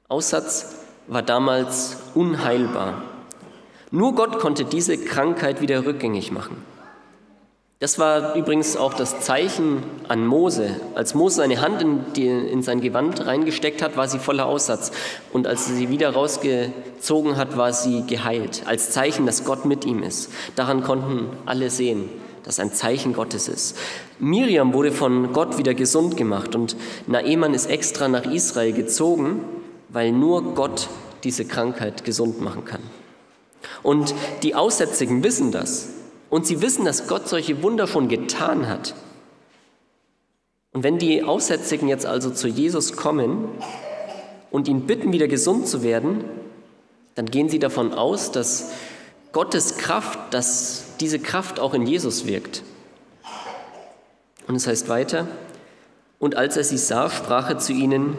Aussatz 0.09 0.76
war 1.07 1.23
damals 1.23 1.99
unheilbar. 2.14 3.02
Nur 3.90 4.14
Gott 4.14 4.38
konnte 4.38 4.64
diese 4.64 4.97
Krankheit 4.97 5.61
wieder 5.61 5.85
rückgängig 5.85 6.33
machen. 6.33 6.64
Das 7.81 7.99
war 7.99 8.35
übrigens 8.35 8.77
auch 8.77 8.93
das 8.93 9.21
Zeichen 9.21 9.83
an 10.07 10.27
Mose. 10.27 10.79
Als 10.95 11.15
Mose 11.15 11.37
seine 11.37 11.63
Hand 11.63 11.81
in, 11.81 12.13
die, 12.15 12.27
in, 12.27 12.63
sein 12.63 12.83
Gewand 12.83 13.25
reingesteckt 13.25 13.81
hat, 13.81 13.97
war 13.97 14.07
sie 14.07 14.19
voller 14.19 14.45
Aussatz. 14.45 14.93
Und 15.33 15.47
als 15.47 15.71
er 15.71 15.77
sie 15.77 15.89
wieder 15.89 16.11
rausgezogen 16.11 17.39
hat, 17.39 17.57
war 17.57 17.73
sie 17.73 18.05
geheilt. 18.07 18.65
Als 18.67 18.91
Zeichen, 18.91 19.25
dass 19.25 19.45
Gott 19.47 19.65
mit 19.65 19.87
ihm 19.87 20.03
ist. 20.03 20.31
Daran 20.57 20.83
konnten 20.83 21.31
alle 21.47 21.71
sehen, 21.71 22.11
dass 22.45 22.61
ein 22.61 22.71
Zeichen 22.71 23.15
Gottes 23.15 23.49
ist. 23.49 23.79
Miriam 24.19 24.75
wurde 24.75 24.93
von 24.93 25.33
Gott 25.33 25.57
wieder 25.57 25.73
gesund 25.73 26.19
gemacht 26.19 26.55
und 26.55 26.77
Naemann 27.07 27.55
ist 27.55 27.65
extra 27.65 28.09
nach 28.09 28.31
Israel 28.31 28.75
gezogen, 28.75 29.43
weil 29.89 30.13
nur 30.13 30.55
Gott 30.55 30.91
diese 31.25 31.47
Krankheit 31.47 32.05
gesund 32.05 32.43
machen 32.43 32.67
kann. 32.67 32.83
Und 33.83 34.15
die 34.43 34.55
Aussätzigen 34.55 35.25
wissen 35.25 35.51
das. 35.51 35.89
Und 36.31 36.47
sie 36.47 36.63
wissen, 36.63 36.85
dass 36.85 37.09
Gott 37.09 37.29
solche 37.29 37.63
Wunder 37.63 37.87
schon 37.87 38.09
getan 38.09 38.69
hat. 38.69 38.95
Und 40.73 40.85
wenn 40.85 40.99
die 40.99 41.25
Aussätzigen 41.25 41.89
jetzt 41.89 42.07
also 42.07 42.31
zu 42.31 42.47
Jesus 42.47 42.97
kommen 42.97 43.49
und 44.53 44.69
ihn 44.69 44.87
bitten, 44.87 45.13
wieder 45.13 45.27
gesund 45.27 45.67
zu 45.67 45.83
werden, 45.83 46.25
dann 47.17 47.27
gehen 47.27 47.49
sie 47.49 47.59
davon 47.59 47.93
aus, 47.93 48.31
dass 48.31 48.71
Gottes 49.33 49.77
Kraft, 49.77 50.33
dass 50.33 50.85
diese 51.01 51.19
Kraft 51.19 51.59
auch 51.59 51.75
in 51.75 51.87
Jesus 51.87 52.27
wirkt. 52.27 52.63
Und 54.47 54.55
es 54.55 54.67
heißt 54.67 54.89
weiter, 54.89 55.27
und 56.21 56.37
als 56.37 56.57
er 56.57 56.65
sie 56.65 56.79
sah, 56.79 57.11
sprach 57.11 57.49
er 57.49 57.59
zu 57.59 57.73
ihnen, 57.73 58.17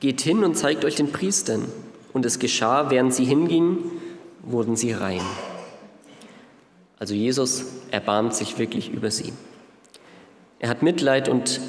geht 0.00 0.20
hin 0.20 0.42
und 0.44 0.56
zeigt 0.56 0.84
euch 0.84 0.96
den 0.96 1.12
Priestern. 1.12 1.64
Und 2.12 2.24
es 2.26 2.38
geschah, 2.38 2.90
während 2.90 3.14
sie 3.14 3.24
hingingen, 3.24 3.78
wurden 4.42 4.76
sie 4.76 4.92
rein. 4.92 5.20
Also 6.98 7.14
Jesus 7.14 7.64
erbarmt 7.90 8.34
sich 8.34 8.58
wirklich 8.58 8.90
über 8.90 9.10
sie. 9.10 9.32
Er 10.58 10.68
hat 10.68 10.82
Mitleid 10.82 11.28
und 11.28 11.60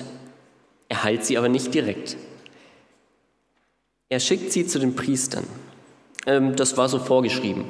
er 0.87 1.03
heilt 1.03 1.25
sie 1.25 1.37
aber 1.37 1.49
nicht 1.49 1.73
direkt. 1.73 2.15
Er 4.09 4.19
schickt 4.19 4.51
sie 4.51 4.67
zu 4.67 4.79
den 4.79 4.95
Priestern. 4.95 5.45
Ähm, 6.27 6.55
das 6.55 6.77
war 6.77 6.89
so 6.89 6.99
vorgeschrieben. 6.99 7.65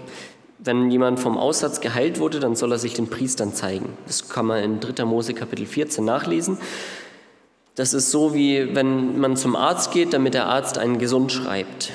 Wenn 0.60 0.92
jemand 0.92 1.20
vom 1.20 1.38
Aussatz 1.38 1.82
geheilt 1.82 2.20
wurde, 2.20 2.40
dann 2.40 2.56
soll 2.56 2.72
er 2.72 2.78
sich 2.78 2.94
den 2.94 3.10
Priestern 3.10 3.54
zeigen. 3.54 3.98
Das 4.06 4.30
kann 4.30 4.46
man 4.46 4.64
in 4.64 4.80
3. 4.80 5.06
Mose 5.06 5.34
Kapitel 5.34 5.66
14 5.66 6.04
nachlesen. 6.04 6.58
Das 7.76 7.94
ist 7.94 8.12
so, 8.12 8.34
wie 8.34 8.74
wenn 8.74 9.20
man 9.20 9.36
zum 9.36 9.56
Arzt 9.56 9.92
geht, 9.92 10.14
damit 10.14 10.34
der 10.34 10.48
Arzt 10.48 10.78
einen 10.78 10.98
gesund 10.98 11.32
schreibt. 11.32 11.92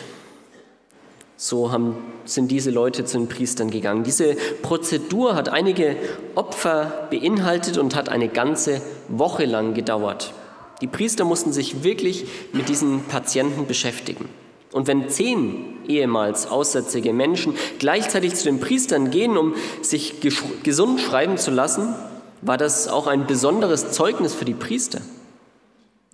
So 1.43 1.73
haben, 1.73 1.97
sind 2.27 2.51
diese 2.51 2.71
Leute 2.71 3.07
zu 3.07 3.17
den 3.17 3.27
Priestern 3.27 3.71
gegangen. 3.71 4.05
Diese 4.05 4.37
Prozedur 4.61 5.35
hat 5.35 5.49
einige 5.49 5.97
Opfer 6.35 7.09
beinhaltet 7.09 7.79
und 7.79 7.97
hat 7.97 8.11
eine 8.11 8.29
ganze 8.29 8.83
Woche 9.09 9.47
lang 9.47 9.73
gedauert. 9.73 10.35
Die 10.83 10.87
Priester 10.87 11.25
mussten 11.25 11.55
sich 11.55 11.83
wirklich 11.83 12.27
mit 12.53 12.69
diesen 12.69 13.05
Patienten 13.05 13.67
beschäftigen. 13.67 14.29
Und 14.73 14.87
wenn 14.87 15.09
zehn 15.09 15.79
ehemals 15.89 16.47
aussätzige 16.47 17.15
Menschen 17.15 17.55
gleichzeitig 17.79 18.35
zu 18.35 18.45
den 18.45 18.61
Priestern 18.61 19.11
gehen, 19.11 19.39
um 19.39 19.55
sich 19.81 20.17
gesund 20.63 21.01
schreiben 21.01 21.39
zu 21.39 21.51
lassen, 21.51 21.95
war 22.43 22.59
das 22.59 22.87
auch 22.87 23.07
ein 23.07 23.27
besonderes 23.27 23.93
Zeugnis 23.93 24.35
für 24.35 24.45
die 24.45 24.53
Priester. 24.53 25.01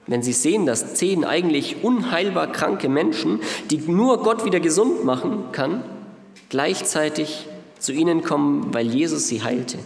Wenn 0.07 0.23
sie 0.23 0.33
sehen, 0.33 0.67
dass 0.67 0.95
zehn 0.95 1.25
eigentlich 1.25 1.83
unheilbar 1.83 2.53
kranke 2.53 2.89
Menschen, 2.89 3.41
die 3.71 3.79
nur 3.79 4.23
Gott 4.23 4.45
wieder 4.45 4.61
gesund 4.61 5.05
machen 5.05 5.51
kann, 5.53 5.83
gleichzeitig 6.49 7.49
zu 7.79 7.93
ihnen 7.93 8.23
kommen, 8.23 8.73
weil 8.73 8.87
Jesus 8.87 9.27
sie 9.27 9.43
heilte, 9.43 9.79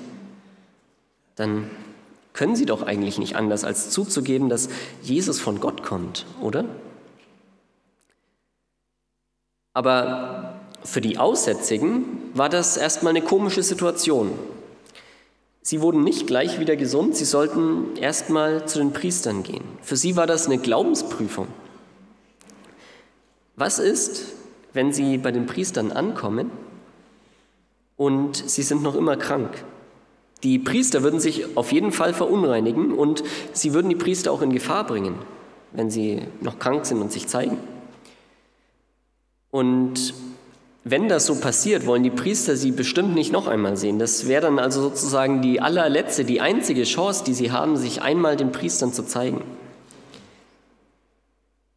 dann 1.37 1.71
können 2.33 2.55
sie 2.55 2.67
doch 2.67 2.83
eigentlich 2.83 3.19
nicht 3.19 3.35
anders, 3.35 3.65
als 3.65 3.91
zuzugeben, 3.91 4.49
dass 4.49 4.69
Jesus 5.03 5.41
von 5.41 5.59
Gott 5.59 5.83
kommt, 5.83 6.27
oder? 6.41 6.65
Aber 9.73 10.61
für 10.85 11.01
die 11.01 11.19
Aussätzigen 11.19 12.05
war 12.35 12.49
das 12.49 12.77
erstmal 12.77 13.11
eine 13.11 13.23
komische 13.23 13.63
Situation. 13.63 14.33
Sie 15.63 15.83
wurden 15.83 16.05
nicht 16.05 16.27
gleich 16.27 16.59
wieder 16.59 16.77
gesund, 16.77 17.17
sie 17.17 17.25
sollten 17.25 17.97
erstmal 17.97 18.67
zu 18.67 18.79
den 18.79 18.93
Priestern 18.93 19.43
gehen. 19.43 19.65
Für 19.83 19.97
sie 19.97 20.17
war 20.17 20.27
das 20.27 20.47
eine 20.47 20.59
Glaubensprüfung. 20.59 21.49
Was 23.57 23.79
ist, 23.79 24.25
wenn 24.73 24.93
sie 24.93 25.19
bei 25.19 25.33
den 25.33 25.47
Priestern 25.47 25.93
ankommen 25.93 26.51
und 27.99 28.37
sie 28.37 28.63
sind 28.63 28.83
noch 28.83 28.95
immer 28.95 29.19
krank? 29.19 29.65
Die 30.43 30.59
Priester 30.59 31.03
würden 31.03 31.21
sich 31.21 31.59
auf 31.59 31.71
jeden 31.73 31.93
Fall 31.93 32.15
verunreinigen 32.15 32.93
und 32.93 33.23
sie 33.53 33.75
würden 33.75 33.91
die 33.91 33.97
Priester 33.97 34.33
auch 34.33 34.41
in 34.41 34.55
Gefahr 34.55 34.87
bringen, 34.87 35.17
wenn 35.73 35.91
sie 35.91 36.23
noch 36.41 36.59
krank 36.59 36.87
sind 36.87 37.03
und 37.03 37.13
sich 37.13 37.27
zeigen. 37.27 37.59
Und 39.51 40.15
wenn 40.83 41.09
das 41.09 41.27
so 41.27 41.35
passiert, 41.35 41.87
wollen 41.87 42.03
die 42.03 42.11
Priester 42.11 42.57
sie 42.57 42.71
bestimmt 42.71 43.15
nicht 43.15 43.33
noch 43.33 43.47
einmal 43.47 43.77
sehen. 43.77 43.99
Das 43.99 44.27
wäre 44.29 44.43
dann 44.43 44.59
also 44.59 44.81
sozusagen 44.81 45.43
die 45.43 45.61
allerletzte, 45.61 46.25
die 46.25 46.41
einzige 46.41 46.85
Chance, 46.85 47.25
die 47.25 47.35
sie 47.35 47.53
haben, 47.53 47.77
sich 47.77 48.01
einmal 48.01 48.37
den 48.37 48.51
Priestern 48.51 48.93
zu 48.93 49.03
zeigen. 49.03 49.43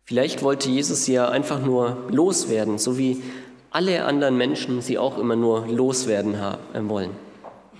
Vielleicht 0.06 0.42
wollte 0.42 0.70
Jesus 0.70 1.06
sie 1.06 1.14
ja 1.14 1.28
einfach 1.30 1.62
nur 1.62 1.98
loswerden, 2.10 2.78
so 2.78 2.98
wie 2.98 3.22
alle 3.72 4.06
anderen 4.06 4.38
Menschen 4.38 4.82
sie 4.82 4.98
auch 4.98 5.18
immer 5.18 5.36
nur 5.36 5.68
loswerden 5.68 6.40
haben, 6.40 6.90
wollen. 6.90 7.12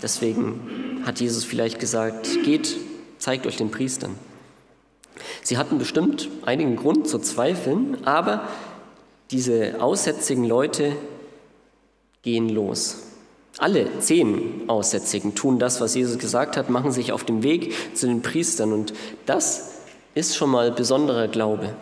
Deswegen 0.02 1.02
hat 1.06 1.20
Jesus 1.20 1.44
vielleicht 1.44 1.78
gesagt, 1.78 2.28
geht, 2.44 2.76
zeigt 3.18 3.46
euch 3.46 3.56
den 3.56 3.70
Priestern. 3.70 4.16
Sie 5.42 5.56
hatten 5.56 5.78
bestimmt 5.78 6.28
einigen 6.44 6.76
Grund 6.76 7.08
zu 7.08 7.18
zweifeln, 7.18 8.04
aber 8.04 8.48
diese 9.30 9.80
aussätzigen 9.80 10.44
Leute 10.44 10.96
gehen 12.24 12.48
los. 12.48 13.02
Alle 13.58 14.00
zehn 14.00 14.64
Aussätzigen 14.66 15.36
tun 15.36 15.60
das, 15.60 15.80
was 15.80 15.94
Jesus 15.94 16.18
gesagt 16.18 16.56
hat, 16.56 16.70
machen 16.70 16.90
sich 16.90 17.12
auf 17.12 17.22
den 17.22 17.44
Weg 17.44 17.72
zu 17.94 18.06
den 18.06 18.22
Priestern. 18.22 18.72
Und 18.72 18.92
das 19.26 19.74
ist 20.14 20.36
schon 20.36 20.50
mal 20.50 20.72
besonderer 20.72 21.28
Glaube. 21.28 21.76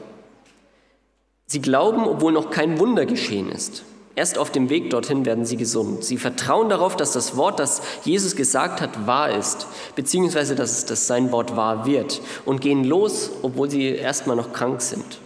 Sie 1.47 1.63
glauben, 1.63 2.07
obwohl 2.07 2.33
noch 2.33 2.51
kein 2.51 2.79
Wunder 2.79 3.07
geschehen 3.07 3.51
ist. 3.51 3.85
Erst 4.15 4.37
auf 4.37 4.51
dem 4.51 4.69
Weg 4.69 4.91
dorthin 4.91 5.25
werden 5.25 5.47
sie 5.47 5.57
gesund. 5.57 6.05
Sie 6.05 6.19
vertrauen 6.19 6.69
darauf, 6.69 6.97
dass 6.97 7.13
das 7.13 7.37
Wort, 7.37 7.59
das 7.59 7.81
Jesus 8.05 8.37
gesagt 8.37 8.83
hat, 8.83 9.07
wahr 9.07 9.31
ist, 9.35 9.67
beziehungsweise 9.97 10.55
dass, 10.55 10.85
dass 10.85 11.07
sein 11.07 11.33
Wort 11.33 11.57
wahr 11.57 11.87
wird 11.87 12.21
und 12.45 12.61
gehen 12.61 12.85
los, 12.85 13.31
obwohl 13.41 13.71
sie 13.71 13.89
erstmal 13.89 14.37
noch 14.37 14.53
krank 14.53 14.83
sind. 14.83 15.19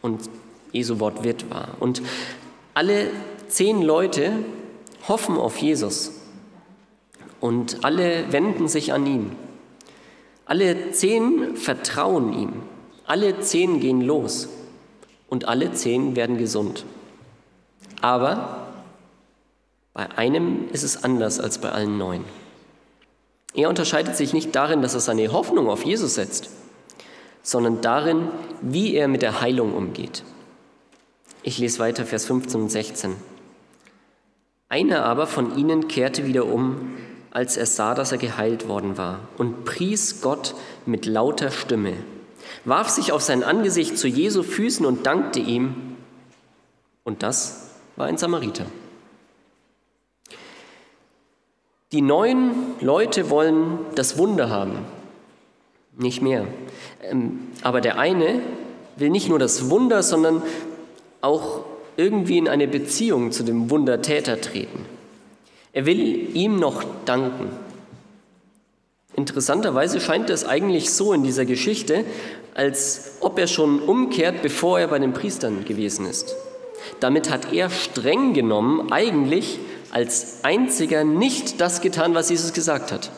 Und 0.00 0.22
Jesu 0.72 0.98
Wort 0.98 1.22
wird 1.22 1.50
wahr. 1.50 1.68
Und 1.78 2.02
alle 2.74 3.10
zehn 3.46 3.82
Leute 3.82 4.32
hoffen 5.08 5.36
auf 5.36 5.58
Jesus 5.58 6.12
und 7.40 7.84
alle 7.84 8.32
wenden 8.32 8.68
sich 8.68 8.92
an 8.92 9.06
ihn. 9.06 9.36
Alle 10.44 10.92
zehn 10.92 11.56
vertrauen 11.56 12.32
ihm. 12.32 12.52
Alle 13.06 13.40
zehn 13.40 13.80
gehen 13.80 14.00
los 14.00 14.48
und 15.28 15.48
alle 15.48 15.72
zehn 15.72 16.14
werden 16.14 16.38
gesund. 16.38 16.84
Aber 18.00 18.68
bei 19.92 20.10
einem 20.16 20.68
ist 20.72 20.82
es 20.82 21.04
anders 21.04 21.40
als 21.40 21.58
bei 21.58 21.70
allen 21.70 21.98
neun. 21.98 22.24
Er 23.54 23.68
unterscheidet 23.68 24.16
sich 24.16 24.32
nicht 24.32 24.54
darin, 24.54 24.82
dass 24.82 24.94
er 24.94 25.00
seine 25.00 25.30
Hoffnung 25.32 25.68
auf 25.68 25.84
Jesus 25.84 26.14
setzt, 26.14 26.50
sondern 27.42 27.80
darin, 27.82 28.28
wie 28.60 28.94
er 28.94 29.08
mit 29.08 29.22
der 29.22 29.40
Heilung 29.40 29.74
umgeht. 29.74 30.22
Ich 31.42 31.58
lese 31.58 31.78
weiter 31.80 32.06
Vers 32.06 32.24
15 32.26 32.62
und 32.62 32.70
16. 32.70 33.16
Einer 34.72 35.04
aber 35.04 35.26
von 35.26 35.58
ihnen 35.58 35.86
kehrte 35.86 36.24
wieder 36.24 36.46
um, 36.46 36.96
als 37.30 37.58
er 37.58 37.66
sah, 37.66 37.94
dass 37.94 38.10
er 38.10 38.16
geheilt 38.16 38.68
worden 38.68 38.96
war, 38.96 39.18
und 39.36 39.66
pries 39.66 40.22
Gott 40.22 40.54
mit 40.86 41.04
lauter 41.04 41.50
Stimme, 41.50 41.92
warf 42.64 42.88
sich 42.88 43.12
auf 43.12 43.20
sein 43.20 43.44
Angesicht 43.44 43.98
zu 43.98 44.08
Jesu 44.08 44.42
Füßen 44.42 44.86
und 44.86 45.04
dankte 45.04 45.40
ihm. 45.40 45.98
Und 47.04 47.22
das 47.22 47.68
war 47.96 48.06
ein 48.06 48.16
Samariter. 48.16 48.64
Die 51.92 52.00
neun 52.00 52.52
Leute 52.80 53.28
wollen 53.28 53.78
das 53.94 54.16
Wunder 54.16 54.48
haben, 54.48 54.78
nicht 55.98 56.22
mehr. 56.22 56.46
Ähm, 57.02 57.48
aber 57.60 57.82
der 57.82 57.98
eine 57.98 58.40
will 58.96 59.10
nicht 59.10 59.28
nur 59.28 59.38
das 59.38 59.68
Wunder, 59.68 60.02
sondern 60.02 60.42
auch 61.20 61.66
irgendwie 61.96 62.38
in 62.38 62.48
eine 62.48 62.68
Beziehung 62.68 63.32
zu 63.32 63.42
dem 63.42 63.70
Wundertäter 63.70 64.40
treten. 64.40 64.86
Er 65.72 65.86
will 65.86 66.36
ihm 66.36 66.56
noch 66.56 66.84
danken. 67.04 67.50
Interessanterweise 69.16 70.00
scheint 70.00 70.30
es 70.30 70.44
eigentlich 70.44 70.90
so 70.90 71.12
in 71.12 71.22
dieser 71.22 71.44
Geschichte, 71.44 72.04
als 72.54 73.12
ob 73.20 73.38
er 73.38 73.46
schon 73.46 73.80
umkehrt, 73.80 74.42
bevor 74.42 74.80
er 74.80 74.88
bei 74.88 74.98
den 74.98 75.12
Priestern 75.12 75.64
gewesen 75.64 76.06
ist. 76.06 76.34
Damit 77.00 77.30
hat 77.30 77.52
er 77.52 77.70
streng 77.70 78.32
genommen 78.32 78.92
eigentlich 78.92 79.58
als 79.90 80.38
einziger 80.42 81.04
nicht 81.04 81.60
das 81.60 81.80
getan, 81.80 82.14
was 82.14 82.30
Jesus 82.30 82.52
gesagt 82.52 82.92
hat. 82.92 83.10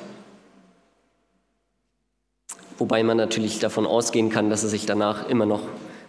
Wobei 2.78 3.02
man 3.04 3.16
natürlich 3.16 3.60
davon 3.60 3.86
ausgehen 3.86 4.30
kann, 4.30 4.50
dass 4.50 4.64
er 4.64 4.68
sich 4.68 4.84
danach 4.84 5.28
immer 5.28 5.46
noch 5.46 5.62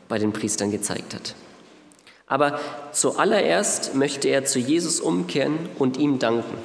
bei 0.07 0.17
den 0.17 0.33
Priestern 0.33 0.71
gezeigt 0.71 1.13
hat. 1.13 1.35
Aber 2.27 2.59
zuallererst 2.91 3.95
möchte 3.95 4.29
er 4.29 4.45
zu 4.45 4.59
Jesus 4.59 4.99
umkehren 4.99 5.57
und 5.77 5.97
ihm 5.97 6.19
danken, 6.19 6.57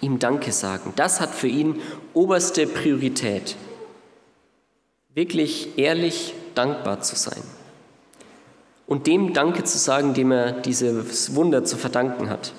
ihm 0.00 0.18
Danke 0.18 0.52
sagen. 0.52 0.92
Das 0.96 1.20
hat 1.20 1.34
für 1.34 1.48
ihn 1.48 1.80
oberste 2.14 2.66
Priorität. 2.66 3.56
Wirklich 5.14 5.78
ehrlich 5.78 6.34
dankbar 6.54 7.00
zu 7.00 7.16
sein 7.16 7.42
und 8.90 9.06
dem 9.06 9.32
Danke 9.32 9.62
zu 9.62 9.78
sagen, 9.78 10.14
dem 10.14 10.32
er 10.32 10.50
dieses 10.50 11.36
Wunder 11.36 11.64
zu 11.64 11.76
verdanken 11.76 12.28
hat. 12.28 12.52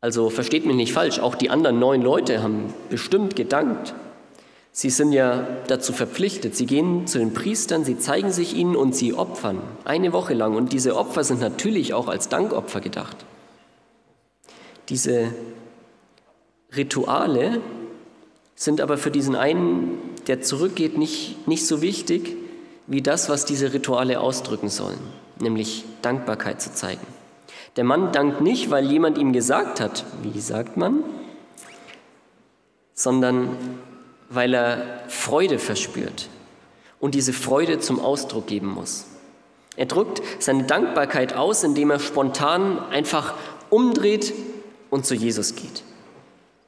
Also 0.00 0.30
versteht 0.30 0.64
mich 0.64 0.76
nicht 0.76 0.92
falsch, 0.92 1.18
auch 1.18 1.34
die 1.34 1.50
anderen 1.50 1.80
neun 1.80 2.02
Leute 2.02 2.40
haben 2.40 2.72
bestimmt 2.88 3.34
gedankt. 3.34 3.94
Sie 4.76 4.90
sind 4.90 5.12
ja 5.12 5.46
dazu 5.68 5.92
verpflichtet. 5.92 6.56
Sie 6.56 6.66
gehen 6.66 7.06
zu 7.06 7.20
den 7.20 7.32
Priestern, 7.32 7.84
sie 7.84 7.96
zeigen 7.96 8.32
sich 8.32 8.56
ihnen 8.56 8.74
und 8.74 8.92
sie 8.96 9.14
opfern 9.14 9.60
eine 9.84 10.12
Woche 10.12 10.34
lang. 10.34 10.56
Und 10.56 10.72
diese 10.72 10.96
Opfer 10.96 11.22
sind 11.22 11.40
natürlich 11.40 11.94
auch 11.94 12.08
als 12.08 12.28
Dankopfer 12.28 12.80
gedacht. 12.80 13.16
Diese 14.88 15.32
Rituale 16.74 17.60
sind 18.56 18.80
aber 18.80 18.98
für 18.98 19.12
diesen 19.12 19.36
einen, 19.36 19.96
der 20.26 20.42
zurückgeht, 20.42 20.98
nicht, 20.98 21.46
nicht 21.46 21.68
so 21.68 21.80
wichtig, 21.80 22.36
wie 22.88 23.00
das, 23.00 23.28
was 23.28 23.44
diese 23.44 23.72
Rituale 23.72 24.18
ausdrücken 24.18 24.70
sollen, 24.70 24.98
nämlich 25.38 25.84
Dankbarkeit 26.02 26.60
zu 26.60 26.74
zeigen. 26.74 27.06
Der 27.76 27.84
Mann 27.84 28.10
dankt 28.10 28.40
nicht, 28.40 28.72
weil 28.72 28.90
jemand 28.90 29.18
ihm 29.18 29.32
gesagt 29.32 29.80
hat, 29.80 30.04
wie 30.24 30.40
sagt 30.40 30.76
man, 30.76 31.04
sondern 32.92 33.56
weil 34.28 34.54
er 34.54 35.04
Freude 35.08 35.58
verspürt 35.58 36.28
und 37.00 37.14
diese 37.14 37.32
Freude 37.32 37.78
zum 37.80 38.00
Ausdruck 38.00 38.46
geben 38.46 38.68
muss. 38.68 39.06
Er 39.76 39.86
drückt 39.86 40.22
seine 40.38 40.64
Dankbarkeit 40.64 41.34
aus, 41.34 41.64
indem 41.64 41.90
er 41.90 41.98
spontan 41.98 42.78
einfach 42.90 43.34
umdreht 43.70 44.32
und 44.90 45.04
zu 45.04 45.14
Jesus 45.14 45.56
geht, 45.56 45.82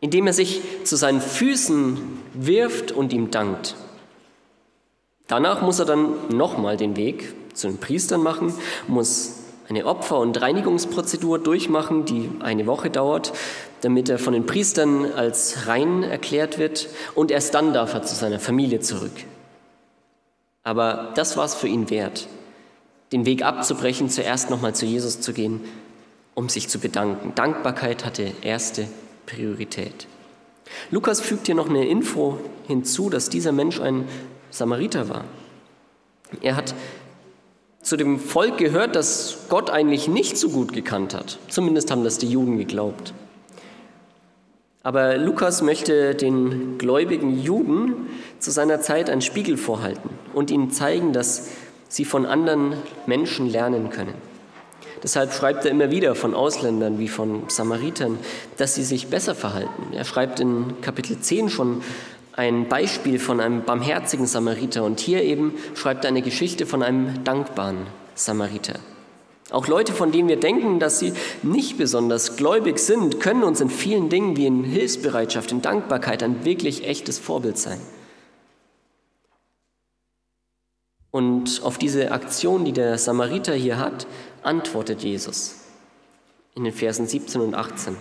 indem 0.01 0.27
er 0.27 0.33
sich 0.33 0.61
zu 0.85 0.97
seinen 0.97 1.21
Füßen 1.21 1.99
wirft 2.35 2.93
und 2.93 3.13
ihm 3.13 3.31
dankt. 3.31 3.77
Danach 5.29 5.63
muss 5.63 5.79
er 5.79 5.85
dann 5.85 6.37
nochmal 6.37 6.77
den 6.77 6.97
Weg 6.97 7.35
zu 7.55 7.69
den 7.69 7.79
Priestern 7.79 8.23
machen, 8.23 8.55
muss 8.87 9.46
eine 9.69 9.87
Opfer- 9.87 10.19
und 10.19 10.41
Reinigungsprozedur 10.41 11.39
durchmachen, 11.39 12.05
die 12.05 12.31
eine 12.41 12.67
Woche 12.67 12.91
dauert, 12.91 13.33
damit 13.81 14.09
er 14.09 14.19
von 14.19 14.33
den 14.33 14.47
Priestern 14.47 15.13
als 15.13 15.67
rein 15.67 16.03
erklärt 16.03 16.59
wird 16.59 16.89
und 17.15 17.31
erst 17.31 17.55
dann 17.55 17.73
darf 17.73 17.95
er 17.95 18.03
zu 18.03 18.15
seiner 18.15 18.39
Familie 18.39 18.81
zurück. 18.81 19.13
Aber 20.63 21.13
das 21.15 21.37
war 21.37 21.45
es 21.45 21.55
für 21.55 21.69
ihn 21.69 21.91
wert, 21.91 22.27
den 23.13 23.27
Weg 23.27 23.45
abzubrechen, 23.45 24.11
zuerst 24.11 24.51
nochmal 24.51 24.75
zu 24.75 24.87
Jesus 24.87 25.21
zu 25.21 25.33
gehen, 25.33 25.61
um 26.35 26.49
sich 26.49 26.69
zu 26.69 26.79
bedanken. 26.79 27.33
Dankbarkeit 27.35 28.05
hatte 28.05 28.33
erste 28.43 28.89
Priorität. 29.27 30.07
Lukas 30.91 31.21
fügt 31.21 31.47
hier 31.47 31.55
noch 31.55 31.69
eine 31.69 31.87
Info 31.87 32.39
hinzu, 32.67 33.11
dass 33.11 33.29
dieser 33.29 33.53
Mensch 33.53 33.81
ein 33.81 34.09
Samariter 34.51 35.09
war. 35.09 35.25
Er 36.41 36.57
hat 36.57 36.75
zu 37.87 37.97
dem 37.97 38.19
Volk 38.19 38.59
gehört, 38.59 38.97
das 38.97 39.39
Gott 39.49 39.71
eigentlich 39.71 40.09
nicht 40.09 40.37
so 40.37 40.49
gut 40.49 40.73
gekannt 40.73 41.15
hat. 41.15 41.39
Zumindest 41.49 41.93
haben 41.93 42.03
das 42.03 42.19
die 42.19 42.27
Juden 42.27 42.59
geglaubt. 42.59 43.15
Aber 44.83 45.17
Lukas 45.17 45.63
möchte 45.63 46.17
den 46.17 46.79
gläubigen 46.79 47.41
Juden 47.41 48.09
zu 48.41 48.51
seiner 48.51 48.81
Zeit 48.81 49.09
einen 49.09 49.23
Spiegel 49.23 49.57
vorhalten 49.57 50.11
und 50.35 50.51
ihnen 50.51 50.73
zeigen, 50.73 51.13
dass 51.13 51.51
sie 51.89 52.05
von 52.05 52.27
anderen 52.27 52.75
Menschen 53.07 53.49
lernen 53.49 53.91
können. 53.91 54.15
Deshalb 55.05 55.33
schreibt 55.33 55.65
er 55.65 55.71
immer 55.71 55.93
wieder 55.93 56.17
von 56.17 56.35
Ausländern 56.35 56.99
wie 56.99 57.09
von 57.09 57.45
Samaritern, 57.47 58.19
dass 58.57 58.75
sie 58.75 58.83
sich 58.83 59.07
besser 59.07 59.37
verhalten. 59.37 59.93
Er 59.93 60.05
schreibt 60.05 60.41
in 60.41 60.81
Kapitel 60.81 61.21
10 61.21 61.51
schon 61.51 61.83
ein 62.37 62.69
Beispiel 62.69 63.19
von 63.19 63.41
einem 63.41 63.65
barmherzigen 63.65 64.27
Samariter 64.27 64.85
und 64.85 65.01
hier 65.01 65.23
eben 65.23 65.55
schreibt 65.75 66.05
er 66.05 66.09
eine 66.09 66.23
Geschichte 66.23 66.67
von 66.67 66.83
einem 66.83 67.25
dankbaren 67.25 67.87
Samariter. 68.15 68.79
Auch 69.51 69.69
Leute, 69.69 69.93
von 69.93 70.13
denen 70.13 70.29
wir 70.29 70.41
denken, 70.41 70.81
dass 70.81 70.99
sie 70.99 71.13
nicht 71.43 71.79
besonders 71.79 72.37
gläubig 72.37 72.79
sind, 72.79 73.21
können 73.21 73.45
uns 73.45 73.61
in 73.61 73.71
vielen 73.71 74.09
Dingen 74.09 74.37
wie 74.37 74.47
in 74.47 74.65
Hilfsbereitschaft, 74.65 75.53
in 75.53 75.63
Dankbarkeit 75.63 76.23
ein 76.23 76.45
wirklich 76.45 76.87
echtes 76.87 77.19
Vorbild 77.19 77.57
sein. 77.57 77.81
Und 81.13 81.63
auf 81.63 81.79
diese 81.79 82.13
Aktion, 82.13 82.65
die 82.65 82.73
der 82.73 82.99
Samariter 82.99 83.55
hier 83.55 83.79
hat, 83.79 84.07
antwortet 84.43 85.03
Jesus 85.03 85.55
in 86.55 86.65
den 86.65 86.73
Versen 86.73 87.07
17 87.07 87.41
und 87.41 87.55
18. 87.55 87.97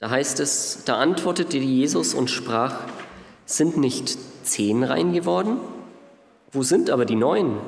Da 0.00 0.08
heißt 0.08 0.40
es, 0.40 0.82
da 0.86 0.96
antwortete 0.96 1.58
Jesus 1.58 2.14
und 2.14 2.30
sprach, 2.30 2.80
sind 3.44 3.76
nicht 3.76 4.16
zehn 4.44 4.82
rein 4.82 5.12
geworden? 5.12 5.58
Wo 6.52 6.62
sind 6.62 6.88
aber 6.88 7.04
die 7.04 7.16
neun? 7.16 7.58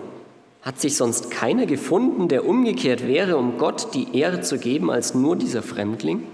Hat 0.62 0.80
sich 0.80 0.96
sonst 0.96 1.30
keiner 1.30 1.66
gefunden, 1.66 2.28
der 2.28 2.46
umgekehrt 2.46 3.06
wäre, 3.06 3.36
um 3.36 3.58
Gott 3.58 3.92
die 3.92 4.16
Ehre 4.16 4.40
zu 4.40 4.58
geben, 4.58 4.90
als 4.90 5.14
nur 5.14 5.36
dieser 5.36 5.62
Fremdling? 5.62 6.26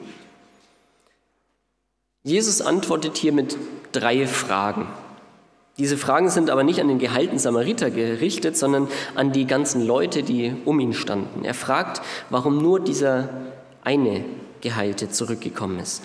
Jesus 2.23 2.61
antwortet 2.61 3.17
hier 3.17 3.33
mit 3.33 3.57
drei 3.91 4.27
Fragen. 4.29 4.87
Diese 5.79 5.97
Fragen 5.97 6.29
sind 6.29 6.49
aber 6.51 6.63
nicht 6.63 6.81
an 6.81 6.89
den 6.89 6.99
geheilten 6.99 7.41
Samariter 7.41 7.91
gerichtet, 7.91 8.57
sondern 8.57 8.87
an 9.17 9.33
die 9.33 9.47
ganzen 9.47 9.85
Leute, 9.85 10.23
die 10.23 10.55
um 10.65 10.79
ihn 10.79 10.93
standen. 10.93 11.45
Er 11.45 11.55
fragt, 11.55 12.03
warum 12.31 12.59
nur 12.59 12.79
dieser 12.79 13.31
eine 13.83 14.25
Geheilte 14.61 15.11
zurückgekommen 15.11 15.79
ist. 15.79 16.03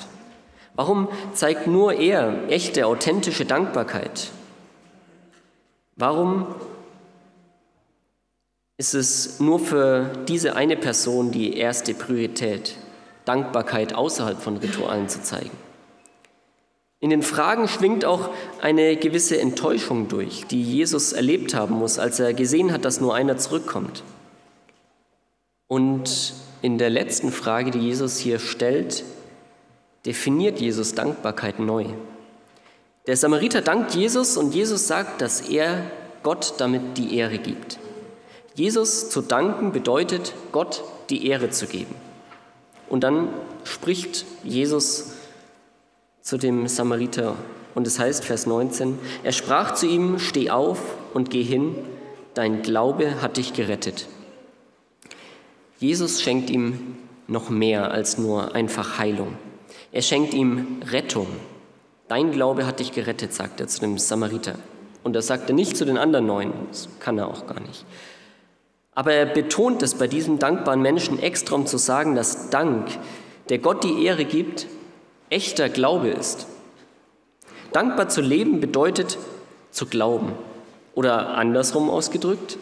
Warum 0.76 1.08
zeigt 1.34 1.68
nur 1.68 1.94
er 1.94 2.50
echte, 2.50 2.88
authentische 2.88 3.46
Dankbarkeit? 3.46 4.32
Warum 5.96 6.48
ist 8.78 8.96
es 8.96 9.40
nur 9.40 9.60
für 9.60 10.10
diese 10.28 10.56
eine 10.56 10.76
Person 10.76 11.32
die 11.32 11.58
erste 11.58 11.94
Priorität, 11.94 12.76
Dankbarkeit 13.26 13.94
außerhalb 13.94 14.42
von 14.42 14.58
Ritualen 14.58 15.08
zu 15.10 15.22
zeigen? 15.22 15.52
In 17.00 17.10
den 17.10 17.22
Fragen 17.22 17.68
schwingt 17.68 18.06
auch 18.06 18.30
eine 18.62 18.96
gewisse 18.96 19.40
Enttäuschung 19.40 20.08
durch, 20.08 20.46
die 20.48 20.64
Jesus 20.64 21.12
erlebt 21.12 21.54
haben 21.54 21.76
muss, 21.76 22.00
als 22.00 22.20
er 22.20 22.34
gesehen 22.34 22.72
hat, 22.72 22.86
dass 22.86 23.02
nur 23.02 23.14
einer 23.14 23.38
zurückkommt. 23.38 24.04
Und 25.68 26.34
in 26.64 26.78
der 26.78 26.90
letzten 26.90 27.32
Frage, 27.32 27.72
die 27.72 27.80
Jesus 27.80 28.18
hier 28.18 28.40
stellt, 28.40 29.04
definiert 30.06 30.62
Jesus 30.62 30.96
Dankbarkeit 30.96 31.60
neu. 31.60 31.86
Der 33.06 33.18
Samariter 33.18 33.62
dankt 33.62 33.94
Jesus 33.94 34.38
und 34.38 34.56
Jesus 34.56 34.88
sagt, 34.88 35.22
dass 35.22 35.42
er 35.42 35.84
Gott 36.24 36.54
damit 36.60 36.98
die 36.98 37.18
Ehre 37.18 37.38
gibt. 37.38 37.80
Jesus 38.56 39.10
zu 39.10 39.22
danken 39.22 39.74
bedeutet, 39.74 40.34
Gott 40.54 40.86
die 41.10 41.28
Ehre 41.28 41.50
zu 41.50 41.68
geben. 41.68 41.96
Und 42.88 43.04
dann 43.04 43.28
spricht 43.66 44.24
Jesus 44.46 45.12
zu 46.22 46.38
dem 46.38 46.70
Samariter. 46.70 47.36
Und 47.76 47.88
es 47.88 48.00
heißt, 48.00 48.24
Vers 48.24 48.46
19, 48.46 49.00
er 49.24 49.34
sprach 49.34 49.74
zu 49.74 49.86
ihm, 49.86 50.18
steh 50.18 50.50
auf 50.50 50.80
und 51.14 51.30
geh 51.30 51.44
hin, 51.44 51.76
dein 52.36 52.62
Glaube 52.62 53.22
hat 53.22 53.36
dich 53.36 53.52
gerettet. 53.52 54.08
Jesus 55.84 56.22
schenkt 56.22 56.50
ihm 56.50 56.96
noch 57.28 57.50
mehr 57.50 57.92
als 57.92 58.18
nur 58.18 58.56
einfach 58.56 59.00
Heilung. 59.00 59.36
Er 59.92 60.02
schenkt 60.02 60.34
ihm 60.34 60.82
Rettung. 60.90 61.28
Dein 62.08 62.32
Glaube 62.32 62.66
hat 62.66 62.80
dich 62.80 62.94
gerettet, 62.94 63.34
sagt 63.34 63.60
er 63.60 63.68
zu 63.68 63.82
dem 63.82 63.98
Samariter. 63.98 64.56
Und 65.04 65.12
das 65.12 65.28
sagt 65.28 65.50
er 65.50 65.56
nicht 65.56 65.76
zu 65.76 65.84
den 65.84 65.98
anderen 65.98 66.26
neun, 66.26 66.54
das 66.70 66.88
kann 67.02 67.18
er 67.18 67.28
auch 67.28 67.48
gar 67.48 67.60
nicht. 67.60 67.84
Aber 68.96 69.12
er 69.12 69.26
betont 69.26 69.84
es 69.84 69.96
bei 69.96 70.08
diesem 70.08 70.40
dankbaren 70.40 70.82
Menschen 70.82 71.22
extra, 71.22 71.56
um 71.56 71.66
zu 71.66 71.78
sagen, 71.78 72.16
dass 72.16 72.50
Dank, 72.50 72.88
der 73.50 73.58
Gott 73.58 73.84
die 73.84 74.06
Ehre 74.06 74.24
gibt, 74.24 74.68
echter 75.30 75.68
Glaube 75.68 76.12
ist. 76.12 76.48
Dankbar 77.74 78.08
zu 78.08 78.22
leben 78.22 78.62
bedeutet 78.62 79.18
zu 79.70 79.86
glauben. 79.86 80.32
Oder 80.96 81.36
andersrum 81.36 81.90
ausgedrückt, 81.90 82.58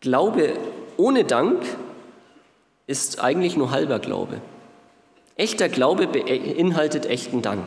Glaube 0.00 0.54
ohne 0.96 1.22
Dank 1.22 1.62
ist 2.88 3.20
eigentlich 3.20 3.56
nur 3.56 3.70
halber 3.70 4.00
Glaube. 4.00 4.40
Echter 5.36 5.68
Glaube 5.68 6.08
beinhaltet 6.08 7.06
echten 7.06 7.42
Dank. 7.42 7.64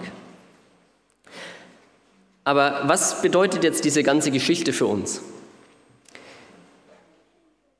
Aber 2.43 2.81
was 2.85 3.21
bedeutet 3.21 3.63
jetzt 3.63 3.85
diese 3.85 4.03
ganze 4.03 4.31
Geschichte 4.31 4.73
für 4.73 4.87
uns? 4.87 5.21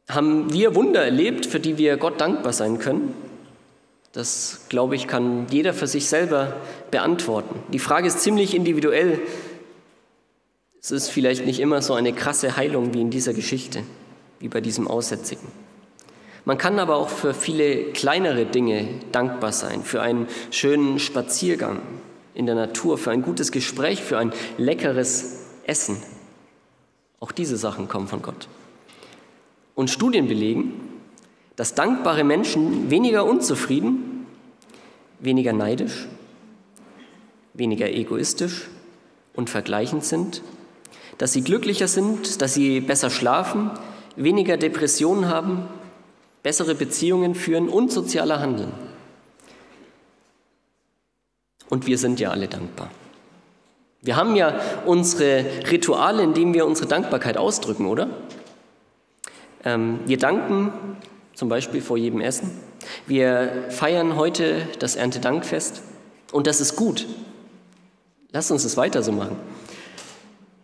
Haben 0.07 0.53
wir 0.53 0.75
Wunder 0.75 1.03
erlebt, 1.03 1.45
für 1.45 1.59
die 1.59 1.77
wir 1.77 1.97
Gott 1.97 2.21
dankbar 2.21 2.53
sein 2.53 2.77
können? 2.79 3.15
Das, 4.11 4.65
glaube 4.69 4.95
ich, 4.95 5.07
kann 5.07 5.47
jeder 5.49 5.73
für 5.73 5.87
sich 5.87 6.07
selber 6.07 6.55
beantworten. 6.91 7.63
Die 7.73 7.79
Frage 7.79 8.07
ist 8.07 8.19
ziemlich 8.19 8.53
individuell. 8.53 9.19
Es 10.79 10.91
ist 10.91 11.09
vielleicht 11.09 11.45
nicht 11.45 11.59
immer 11.59 11.81
so 11.81 11.93
eine 11.95 12.13
krasse 12.13 12.55
Heilung 12.55 12.93
wie 12.93 13.01
in 13.01 13.09
dieser 13.09 13.33
Geschichte, 13.33 13.83
wie 14.39 14.49
bei 14.49 14.61
diesem 14.61 14.87
Aussätzigen. 14.87 15.47
Man 16.45 16.57
kann 16.57 16.79
aber 16.79 16.95
auch 16.95 17.09
für 17.09 17.33
viele 17.33 17.91
kleinere 17.91 18.45
Dinge 18.45 18.87
dankbar 19.11 19.51
sein, 19.51 19.83
für 19.83 20.01
einen 20.01 20.27
schönen 20.49 20.97
Spaziergang 20.97 21.81
in 22.33 22.45
der 22.45 22.55
Natur, 22.55 22.97
für 22.97 23.11
ein 23.11 23.21
gutes 23.21 23.51
Gespräch, 23.51 24.01
für 24.01 24.17
ein 24.17 24.33
leckeres 24.57 25.45
Essen. 25.65 26.01
Auch 27.19 27.31
diese 27.31 27.57
Sachen 27.57 27.87
kommen 27.87 28.07
von 28.07 28.21
Gott. 28.21 28.47
Und 29.75 29.89
Studien 29.89 30.27
belegen, 30.27 30.73
dass 31.55 31.75
dankbare 31.75 32.23
Menschen 32.23 32.89
weniger 32.89 33.25
unzufrieden, 33.25 34.25
weniger 35.19 35.53
neidisch, 35.53 36.07
weniger 37.53 37.89
egoistisch 37.89 38.67
und 39.35 39.49
vergleichend 39.49 40.03
sind, 40.03 40.41
dass 41.19 41.33
sie 41.33 41.43
glücklicher 41.43 41.87
sind, 41.87 42.41
dass 42.41 42.55
sie 42.55 42.79
besser 42.79 43.11
schlafen, 43.11 43.69
weniger 44.15 44.57
Depressionen 44.57 45.29
haben, 45.29 45.67
bessere 46.43 46.75
Beziehungen 46.75 47.35
führen 47.35 47.69
und 47.69 47.91
sozialer 47.91 48.39
handeln. 48.39 48.71
Und 51.69 51.87
wir 51.87 51.97
sind 51.97 52.19
ja 52.19 52.31
alle 52.31 52.47
dankbar. 52.47 52.89
Wir 54.01 54.15
haben 54.15 54.35
ja 54.35 54.59
unsere 54.85 55.45
Rituale, 55.71 56.23
in 56.23 56.33
denen 56.33 56.53
wir 56.53 56.65
unsere 56.65 56.87
Dankbarkeit 56.87 57.37
ausdrücken, 57.37 57.85
oder? 57.85 58.09
Ähm, 59.63 59.99
wir 60.05 60.17
danken 60.17 60.73
zum 61.35 61.49
Beispiel 61.49 61.81
vor 61.81 61.97
jedem 61.97 62.19
Essen. 62.19 62.51
Wir 63.05 63.65
feiern 63.69 64.15
heute 64.15 64.67
das 64.79 64.95
Erntedankfest 64.95 65.83
und 66.31 66.47
das 66.47 66.61
ist 66.61 66.75
gut. 66.75 67.07
Lasst 68.31 68.51
uns 68.51 68.63
es 68.63 68.75
weiter 68.75 69.03
so 69.03 69.11
machen. 69.11 69.37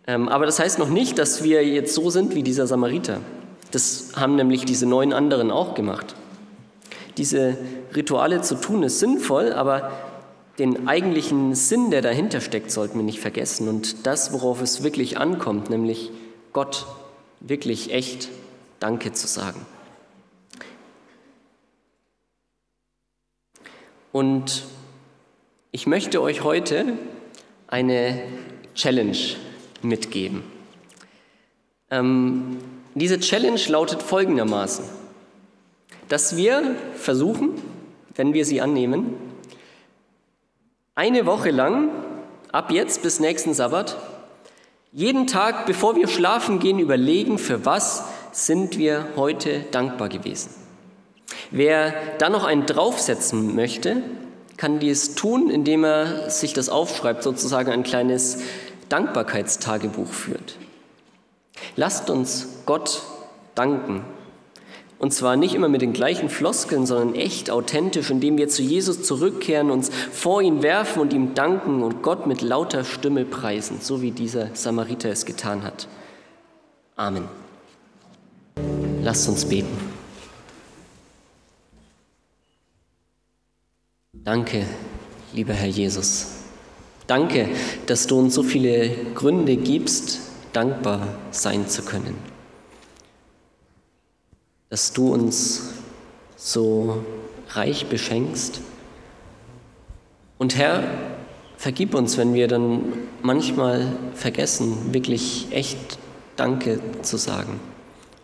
Ähm, 0.06 0.28
aber 0.28 0.46
das 0.46 0.58
heißt 0.58 0.78
noch 0.78 0.88
nicht, 0.88 1.18
dass 1.18 1.44
wir 1.44 1.64
jetzt 1.64 1.94
so 1.94 2.10
sind 2.10 2.34
wie 2.34 2.42
dieser 2.42 2.66
Samariter. 2.66 3.20
Das 3.70 4.12
haben 4.16 4.36
nämlich 4.36 4.64
diese 4.64 4.86
neun 4.86 5.12
anderen 5.12 5.50
auch 5.50 5.74
gemacht. 5.74 6.14
Diese 7.16 7.58
Rituale 7.94 8.42
zu 8.42 8.54
tun 8.54 8.82
ist 8.82 9.00
sinnvoll, 9.00 9.52
aber 9.52 9.92
den 10.58 10.88
eigentlichen 10.88 11.54
Sinn, 11.54 11.90
der 11.90 12.02
dahinter 12.02 12.40
steckt, 12.40 12.70
sollten 12.70 12.98
wir 12.98 13.04
nicht 13.04 13.20
vergessen. 13.20 13.68
Und 13.68 14.06
das, 14.06 14.32
worauf 14.32 14.62
es 14.62 14.82
wirklich 14.82 15.18
ankommt, 15.18 15.70
nämlich 15.70 16.10
Gott 16.52 16.86
wirklich 17.40 17.92
echt 17.92 18.28
Danke 18.80 19.12
zu 19.12 19.26
sagen. 19.26 19.66
Und 24.12 24.64
ich 25.70 25.86
möchte 25.86 26.22
euch 26.22 26.42
heute 26.42 26.94
eine 27.66 28.22
Challenge 28.74 29.18
mitgeben. 29.82 30.42
Ähm, 31.90 32.58
diese 32.98 33.20
Challenge 33.20 33.60
lautet 33.68 34.02
folgendermaßen, 34.02 34.84
dass 36.08 36.36
wir 36.36 36.74
versuchen, 36.96 37.50
wenn 38.14 38.32
wir 38.32 38.44
sie 38.44 38.60
annehmen, 38.60 39.14
eine 40.94 41.26
Woche 41.26 41.50
lang, 41.50 41.90
ab 42.50 42.70
jetzt 42.72 43.02
bis 43.02 43.20
nächsten 43.20 43.54
Sabbat, 43.54 43.96
jeden 44.92 45.26
Tag, 45.26 45.66
bevor 45.66 45.96
wir 45.96 46.08
schlafen 46.08 46.58
gehen, 46.58 46.78
überlegen, 46.78 47.38
für 47.38 47.64
was 47.64 48.04
sind 48.32 48.78
wir 48.78 49.06
heute 49.16 49.60
dankbar 49.70 50.08
gewesen. 50.08 50.50
Wer 51.50 51.94
da 52.18 52.30
noch 52.30 52.44
einen 52.44 52.66
draufsetzen 52.66 53.54
möchte, 53.54 54.02
kann 54.56 54.80
dies 54.80 55.14
tun, 55.14 55.50
indem 55.50 55.84
er 55.84 56.30
sich 56.30 56.52
das 56.52 56.68
aufschreibt, 56.68 57.22
sozusagen 57.22 57.70
ein 57.70 57.84
kleines 57.84 58.38
Dankbarkeitstagebuch 58.88 60.08
führt. 60.08 60.56
Lasst 61.76 62.10
uns 62.10 62.48
Gott 62.68 63.00
danken. 63.54 64.04
Und 64.98 65.14
zwar 65.14 65.36
nicht 65.36 65.54
immer 65.54 65.70
mit 65.70 65.80
den 65.80 65.94
gleichen 65.94 66.28
Floskeln, 66.28 66.84
sondern 66.84 67.14
echt 67.14 67.50
authentisch, 67.50 68.10
indem 68.10 68.36
wir 68.36 68.50
zu 68.50 68.60
Jesus 68.60 69.02
zurückkehren, 69.04 69.70
uns 69.70 69.90
vor 70.12 70.42
ihn 70.42 70.62
werfen 70.62 71.00
und 71.00 71.14
ihm 71.14 71.34
danken 71.34 71.82
und 71.82 72.02
Gott 72.02 72.26
mit 72.26 72.42
lauter 72.42 72.84
Stimme 72.84 73.24
preisen, 73.24 73.78
so 73.80 74.02
wie 74.02 74.10
dieser 74.10 74.54
Samariter 74.54 75.08
es 75.08 75.24
getan 75.24 75.62
hat. 75.62 75.88
Amen. 76.94 77.24
Lasst 79.02 79.26
uns 79.30 79.46
beten. 79.46 79.78
Danke, 84.12 84.66
lieber 85.32 85.54
Herr 85.54 85.68
Jesus. 85.68 86.32
Danke, 87.06 87.48
dass 87.86 88.06
du 88.06 88.18
uns 88.18 88.34
so 88.34 88.42
viele 88.42 88.90
Gründe 89.14 89.56
gibst, 89.56 90.20
dankbar 90.52 91.08
sein 91.30 91.66
zu 91.66 91.82
können. 91.82 92.27
Dass 94.70 94.92
du 94.92 95.12
uns 95.12 95.70
so 96.36 97.04
reich 97.50 97.86
beschenkst. 97.86 98.60
Und 100.38 100.56
Herr, 100.56 100.84
vergib 101.56 101.94
uns, 101.94 102.16
wenn 102.16 102.34
wir 102.34 102.48
dann 102.48 102.92
manchmal 103.22 103.92
vergessen, 104.14 104.92
wirklich 104.92 105.48
echt 105.50 105.98
Danke 106.36 106.80
zu 107.02 107.16
sagen. 107.16 107.58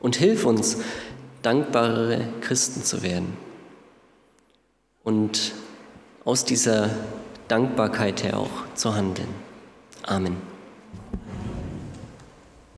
Und 0.01 0.17
hilf 0.17 0.45
uns, 0.45 0.79
dankbare 1.43 2.29
Christen 2.41 2.85
zu 2.85 3.03
werden. 3.03 3.37
Und 5.03 5.53
aus 6.25 6.45
dieser 6.45 6.91
Dankbarkeit 7.49 8.23
her 8.23 8.39
auch 8.39 8.75
zu 8.75 8.95
handeln. 8.95 9.29
Amen. 10.03 10.54